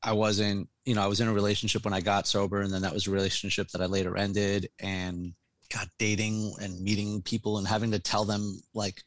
[0.03, 2.83] I wasn't, you know, I was in a relationship when I got sober, and then
[2.83, 5.35] that was a relationship that I later ended, and
[5.73, 9.03] God, dating and meeting people and having to tell them like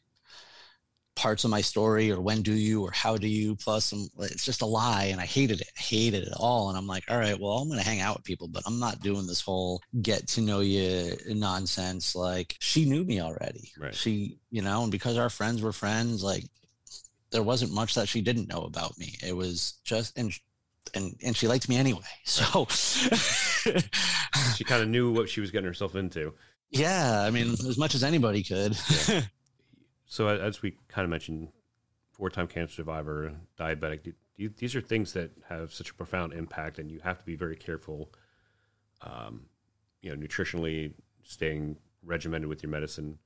[1.14, 4.46] parts of my story or when do you or how do you plus some, it's
[4.46, 6.68] just a lie and i hated it hated it all.
[6.68, 8.78] And i'm like all right well i'm going to hang out with people but i'm
[8.78, 12.14] not doing this whole get to know you nonsense.
[12.14, 13.72] Like she knew me already.
[13.78, 13.94] Right.
[13.94, 16.44] she you know and because our friends were friends like
[17.30, 19.14] there wasn't much that she didn't know about me.
[19.26, 20.32] It was just and
[20.94, 22.66] and and she liked me anyway so
[24.56, 26.32] she kind of knew what she was getting herself into
[26.72, 28.76] yeah, I mean, as much as anybody could.
[29.08, 29.22] yeah.
[30.06, 31.48] So, as we kind of mentioned,
[32.10, 34.12] four-time cancer survivor, diabetic.
[34.36, 37.34] You, these are things that have such a profound impact, and you have to be
[37.34, 38.12] very careful.
[39.00, 39.46] Um,
[40.02, 43.20] you know, nutritionally, staying regimented with your medicine.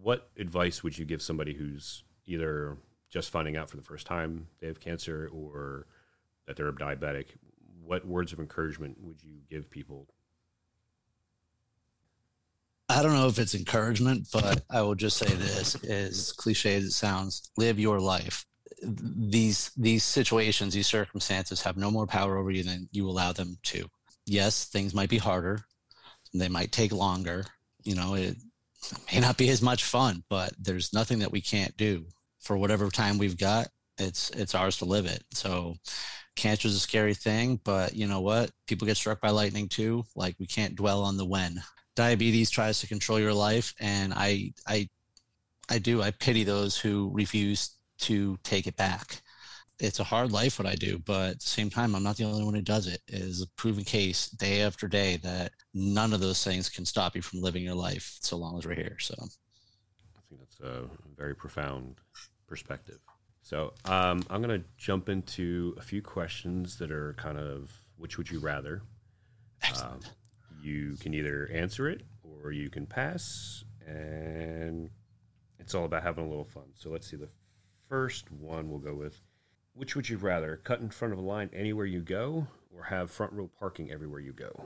[0.00, 2.78] What advice would you give somebody who's either
[3.10, 5.86] just finding out for the first time they have cancer or
[6.46, 7.26] that they're a diabetic?
[7.84, 10.08] What words of encouragement would you give people
[12.88, 16.84] I don't know if it's encouragement, but I will just say this: as cliche as
[16.84, 18.44] it sounds, live your life.
[18.82, 23.56] These these situations, these circumstances, have no more power over you than you allow them
[23.64, 23.88] to.
[24.26, 25.64] Yes, things might be harder,
[26.34, 27.46] they might take longer.
[27.84, 28.36] You know, it
[29.12, 32.06] may not be as much fun, but there's nothing that we can't do
[32.40, 33.68] for whatever time we've got.
[33.98, 35.24] It's it's ours to live it.
[35.32, 35.76] So
[36.36, 38.50] cancer is a scary thing, but you know what?
[38.66, 40.04] People get struck by lightning too.
[40.14, 41.62] Like we can't dwell on the when
[41.94, 44.88] diabetes tries to control your life and i i
[45.70, 46.02] i do.
[46.02, 49.22] I pity those who refuse to take it back.
[49.80, 52.24] It's a hard life what i do but at the same time i'm not the
[52.24, 53.00] only one who does it.
[53.08, 57.16] it is a proven case day after day that none of those things can stop
[57.16, 59.14] you from living your life so long as we're here so.
[59.18, 61.96] I think that's a very profound
[62.46, 62.98] perspective.
[63.42, 68.18] So um, i'm going to jump into a few questions that are kind of which
[68.18, 68.82] would you rather?
[69.82, 70.00] Um,
[70.64, 72.02] you can either answer it
[72.42, 74.90] or you can pass, and
[75.58, 76.64] it's all about having a little fun.
[76.74, 77.16] So let's see.
[77.16, 77.28] The
[77.88, 79.20] first one we'll go with
[79.74, 83.10] Which would you rather, cut in front of a line anywhere you go, or have
[83.10, 84.64] front row parking everywhere you go?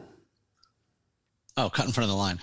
[1.56, 2.38] Oh, cut in front of the line.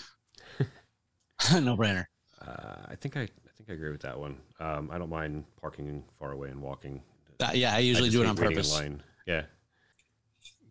[1.63, 2.05] no brainer.
[2.45, 4.37] Uh, I think I, I think I agree with that one.
[4.59, 7.01] Um, I don't mind parking far away and walking.
[7.39, 8.73] Uh, yeah, I usually I do it on purpose.
[8.73, 9.01] line.
[9.25, 9.43] Yeah.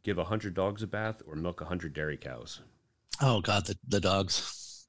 [0.03, 2.61] Give a hundred dogs a bath or milk a hundred dairy cows.
[3.21, 4.87] Oh God, the, the dogs.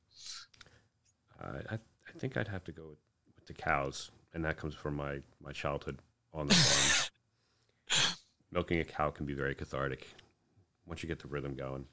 [1.41, 2.99] Uh, I, I think I'd have to go with,
[3.35, 5.99] with the cows, and that comes from my my childhood
[6.33, 8.15] on the farm.
[8.51, 10.07] Milking a cow can be very cathartic
[10.85, 11.85] once you get the rhythm going.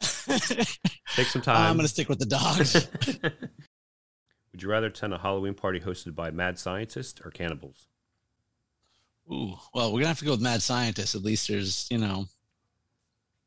[0.00, 1.56] Take some time.
[1.56, 2.88] I'm gonna stick with the dogs.
[4.52, 7.86] Would you rather attend a Halloween party hosted by mad scientists or cannibals?
[9.30, 11.14] Ooh, well, we're gonna have to go with mad scientists.
[11.14, 12.26] At least there's, you know,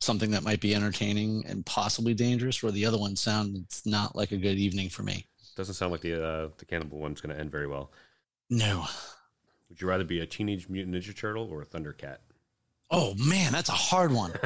[0.02, 2.62] something that might be entertaining and possibly dangerous.
[2.62, 5.26] Where the other one sounds not like a good evening for me.
[5.56, 7.92] Doesn't sound like the uh, the cannibal one's going to end very well.
[8.50, 8.86] No.
[9.70, 12.18] Would you rather be a teenage mutant ninja turtle or a thundercat?
[12.90, 14.34] Oh man, that's a hard one.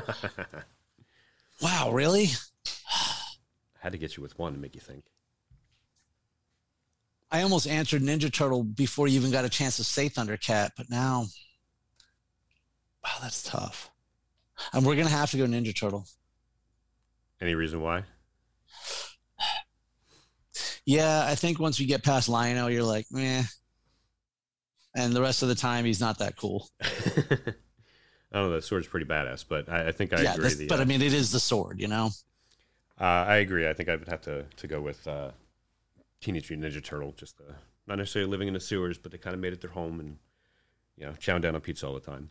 [1.61, 2.27] Wow, really?
[2.65, 5.05] I had to get you with one to make you think.
[7.31, 10.89] I almost answered Ninja Turtle before you even got a chance to say Thundercat, but
[10.89, 11.25] now,
[13.03, 13.89] wow, that's tough.
[14.73, 16.05] And we're gonna have to go Ninja Turtle.
[17.41, 18.03] Any reason why?
[20.85, 23.43] Yeah, I think once we get past Lion-O, you're like, meh.
[24.95, 26.69] And the rest of the time, he's not that cool.
[26.81, 28.51] I don't know.
[28.51, 30.53] That sword's pretty badass, but I, I think I yeah, agree.
[30.53, 32.11] The, but uh, I mean, it is the sword, you know.
[32.99, 33.67] uh, I agree.
[33.67, 35.31] I think I would have to, to go with uh,
[36.21, 37.13] Teenage Mutant Ninja Turtle.
[37.17, 37.53] Just uh,
[37.87, 40.17] not necessarily living in the sewers, but they kind of made it their home and
[40.97, 42.29] you know chowing down on pizza all the time.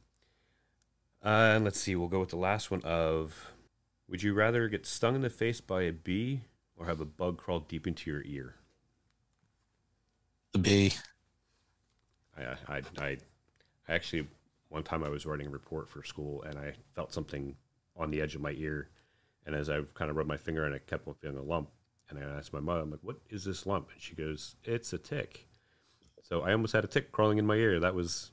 [1.25, 1.97] Uh, and let's see.
[1.97, 2.83] We'll go with the last one.
[2.83, 3.53] Of
[4.09, 6.43] Would you rather get stung in the face by a bee
[6.77, 8.57] or have a bug crawl deep into your ear?
[10.53, 10.93] The bee.
[12.37, 13.17] I, I, I,
[13.89, 14.29] I actually
[14.69, 17.57] one time I was writing a report for school and I felt something
[17.97, 18.89] on the edge of my ear,
[19.47, 21.71] and as I kind of rubbed my finger and I kept on feeling a lump,
[22.11, 24.93] and I asked my mother, I'm like, "What is this lump?" And she goes, "It's
[24.93, 25.47] a tick."
[26.23, 27.79] So I almost had a tick crawling in my ear.
[27.79, 28.31] That was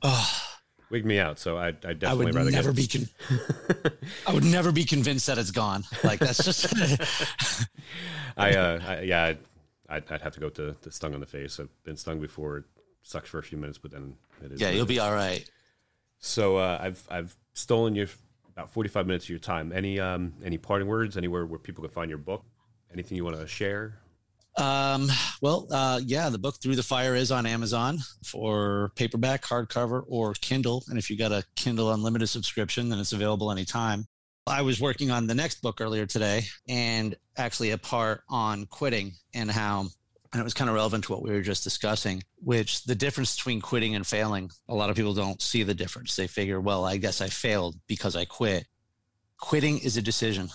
[0.91, 1.39] Wigged me out.
[1.39, 2.85] So I, I I would rather never be.
[2.85, 3.07] Con-
[4.27, 5.85] I would never be convinced that it's gone.
[6.03, 6.67] Like that's just.
[8.37, 9.37] I, uh, I yeah, I'd,
[9.89, 11.59] I'd, I'd have to go to the stung on the face.
[11.59, 12.57] I've been stung before.
[12.57, 12.63] It
[13.03, 14.61] sucks for a few minutes, but then it is.
[14.61, 15.49] yeah, you'll be all right.
[16.19, 18.07] So uh, I've I've stolen your
[18.49, 19.71] about forty five minutes of your time.
[19.71, 21.15] Any um any parting words?
[21.15, 22.43] Anywhere where people can find your book?
[22.93, 23.97] Anything you want to share?
[24.57, 25.07] Um,
[25.41, 30.33] well, uh, yeah, the book Through the Fire is on Amazon for paperback, hardcover, or
[30.33, 30.83] Kindle.
[30.89, 34.05] And if you got a Kindle Unlimited subscription, then it's available anytime.
[34.47, 39.13] I was working on the next book earlier today and actually a part on quitting
[39.33, 39.87] and how,
[40.33, 43.35] and it was kind of relevant to what we were just discussing, which the difference
[43.35, 46.15] between quitting and failing, a lot of people don't see the difference.
[46.15, 48.65] They figure, well, I guess I failed because I quit.
[49.37, 50.49] Quitting is a decision,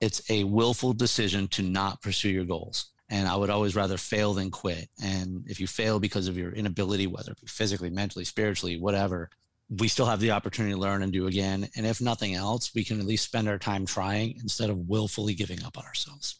[0.00, 4.34] it's a willful decision to not pursue your goals and I would always rather fail
[4.34, 4.88] than quit.
[5.02, 9.30] And if you fail because of your inability, whether it be physically, mentally, spiritually, whatever,
[9.70, 11.68] we still have the opportunity to learn and do again.
[11.76, 15.34] And if nothing else, we can at least spend our time trying instead of willfully
[15.34, 16.36] giving up on ourselves.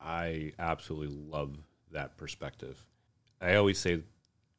[0.00, 1.56] I absolutely love
[1.92, 2.84] that perspective.
[3.40, 4.00] I always say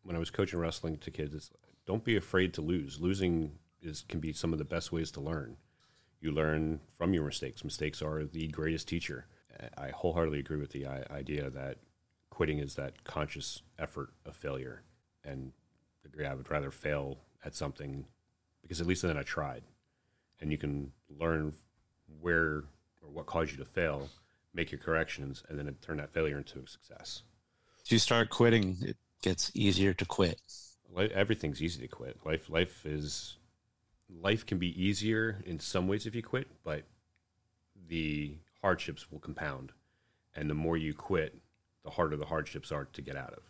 [0.03, 1.51] when I was coaching wrestling to kids, it's,
[1.85, 2.99] don't be afraid to lose.
[2.99, 3.51] Losing
[3.81, 5.57] is can be some of the best ways to learn.
[6.21, 7.63] You learn from your mistakes.
[7.63, 9.25] Mistakes are the greatest teacher.
[9.77, 11.77] I wholeheartedly agree with the idea that
[12.29, 14.83] quitting is that conscious effort of failure,
[15.23, 15.51] and
[16.05, 16.25] agree.
[16.25, 18.05] I would rather fail at something
[18.61, 19.63] because at least then I tried,
[20.39, 21.53] and you can learn
[22.21, 22.63] where
[23.01, 24.09] or what caused you to fail,
[24.53, 27.23] make your corrections, and then turn that failure into a success.
[27.85, 30.39] If you start quitting, it gets easier to quit.
[30.93, 32.17] Li- Everything's easy to quit.
[32.25, 33.37] Life, life is,
[34.09, 36.83] life can be easier in some ways if you quit, but
[37.87, 39.71] the hardships will compound,
[40.35, 41.35] and the more you quit,
[41.83, 43.43] the harder the hardships are to get out of.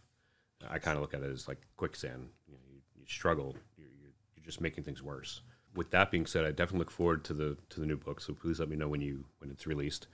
[0.69, 2.29] I kind of look at it as like quicksand.
[2.47, 5.41] You, know, you, you struggle, you're, you're, you're just making things worse.
[5.75, 8.21] With that being said, I definitely look forward to the to the new book.
[8.21, 10.07] So please let me know when you when it's released.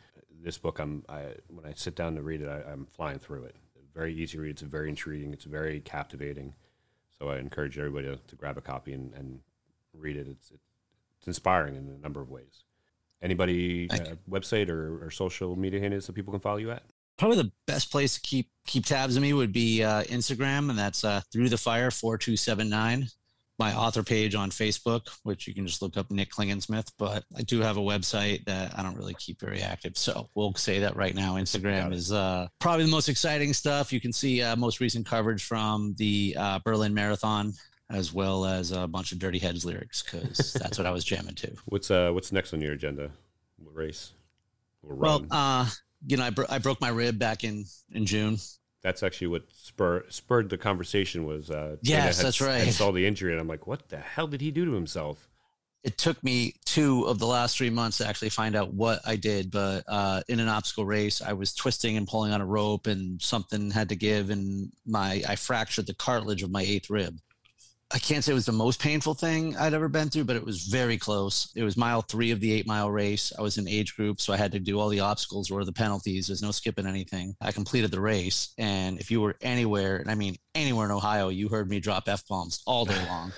[0.43, 3.45] This book, I'm I when I sit down to read it, I, I'm flying through
[3.45, 3.55] it.
[3.93, 4.51] Very easy read.
[4.51, 5.31] It's very intriguing.
[5.31, 6.53] It's very captivating.
[7.17, 9.39] So I encourage everybody to, to grab a copy and, and
[9.93, 10.27] read it.
[10.27, 12.65] It's it's inspiring in a number of ways.
[13.21, 16.83] Anybody uh, website or, or social media handles that people can follow you at?
[17.17, 20.77] Probably the best place to keep keep tabs on me would be uh, Instagram, and
[20.77, 23.07] that's uh, through the fire four two seven nine.
[23.57, 26.91] My author page on Facebook, which you can just look up Nick Klingensmith.
[26.99, 30.53] But I do have a website that I don't really keep very active, so we'll
[30.55, 31.35] say that right now.
[31.35, 33.93] Instagram is uh, probably the most exciting stuff.
[33.93, 37.53] You can see uh, most recent coverage from the uh, Berlin Marathon
[37.89, 41.35] as well as a bunch of Dirty Heads lyrics because that's what I was jamming
[41.35, 41.51] to.
[41.65, 43.11] What's uh what's next on your agenda?
[43.57, 44.13] What race?
[44.83, 45.69] Or well, uh,
[46.05, 48.37] you know, I, bro- I broke my rib back in in June.
[48.83, 51.25] That's actually what spur- spurred the conversation.
[51.25, 52.61] Was uh, yes, had, that's right.
[52.61, 55.27] I saw the injury, and I'm like, what the hell did he do to himself?
[55.85, 59.17] it took me two of the last three months to actually find out what I
[59.17, 59.51] did.
[59.51, 63.21] But uh, in an obstacle race, I was twisting and pulling on a rope, and
[63.21, 67.19] something had to give, and my I fractured the cartilage of my eighth rib.
[67.95, 70.45] I can't say it was the most painful thing I'd ever been through, but it
[70.45, 71.49] was very close.
[71.55, 73.31] It was mile three of the eight mile race.
[73.39, 75.71] I was in age group, so I had to do all the obstacles or the
[75.71, 76.27] penalties.
[76.27, 77.37] There's no skipping anything.
[77.39, 78.53] I completed the race.
[78.57, 82.09] And if you were anywhere, and I mean anywhere in Ohio, you heard me drop
[82.09, 83.31] F bombs all day long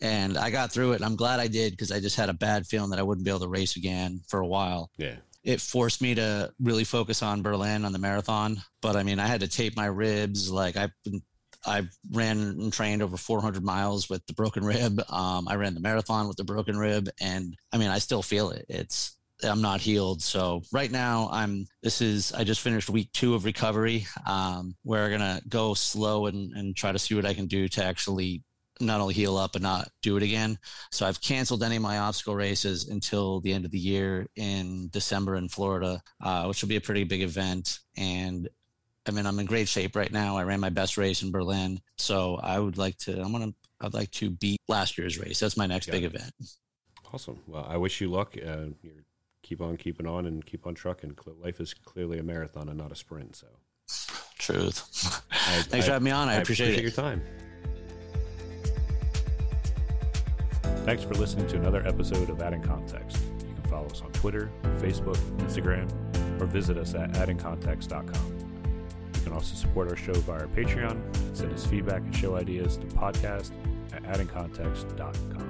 [0.00, 0.96] and I got through it.
[0.96, 3.24] And I'm glad I did because I just had a bad feeling that I wouldn't
[3.24, 4.90] be able to race again for a while.
[4.96, 5.16] Yeah.
[5.44, 8.62] It forced me to really focus on Berlin on the marathon.
[8.80, 10.50] But I mean, I had to tape my ribs.
[10.50, 11.22] Like I've been,
[11.66, 15.00] I ran and trained over 400 miles with the broken rib.
[15.10, 18.50] Um, I ran the marathon with the broken rib, and I mean, I still feel
[18.50, 18.66] it.
[18.68, 20.22] It's I'm not healed.
[20.22, 24.06] So right now I'm this is I just finished week two of recovery.
[24.26, 27.84] Um, we're gonna go slow and, and try to see what I can do to
[27.84, 28.42] actually
[28.80, 30.58] not only heal up but not do it again.
[30.90, 34.88] So I've canceled any of my obstacle races until the end of the year in
[34.90, 37.78] December in Florida, uh, which will be a pretty big event.
[37.96, 38.48] And
[39.08, 40.36] I mean, I'm in great shape right now.
[40.36, 43.18] I ran my best race in Berlin, so I would like to.
[43.20, 43.54] I'm gonna.
[43.80, 45.40] I'd like to beat last year's race.
[45.40, 45.92] That's my next yeah.
[45.92, 46.32] big event.
[47.12, 47.40] Awesome.
[47.46, 48.36] Well, I wish you luck.
[48.36, 48.66] Uh,
[49.42, 51.16] keep on keeping on and keep on trucking.
[51.42, 53.36] Life is clearly a marathon and not a sprint.
[53.36, 53.46] So,
[54.38, 55.22] truth.
[55.30, 56.28] I, Thanks I, for having me on.
[56.28, 57.22] I, I appreciate, appreciate your time.
[60.84, 63.18] Thanks for listening to another episode of Adding Context.
[63.46, 65.90] You can follow us on Twitter, Facebook, Instagram,
[66.40, 68.37] or visit us at addingcontext.com.
[69.28, 73.50] Can also support our show via Patreon send us feedback and show ideas to podcast
[73.92, 75.47] at addingcontext.com.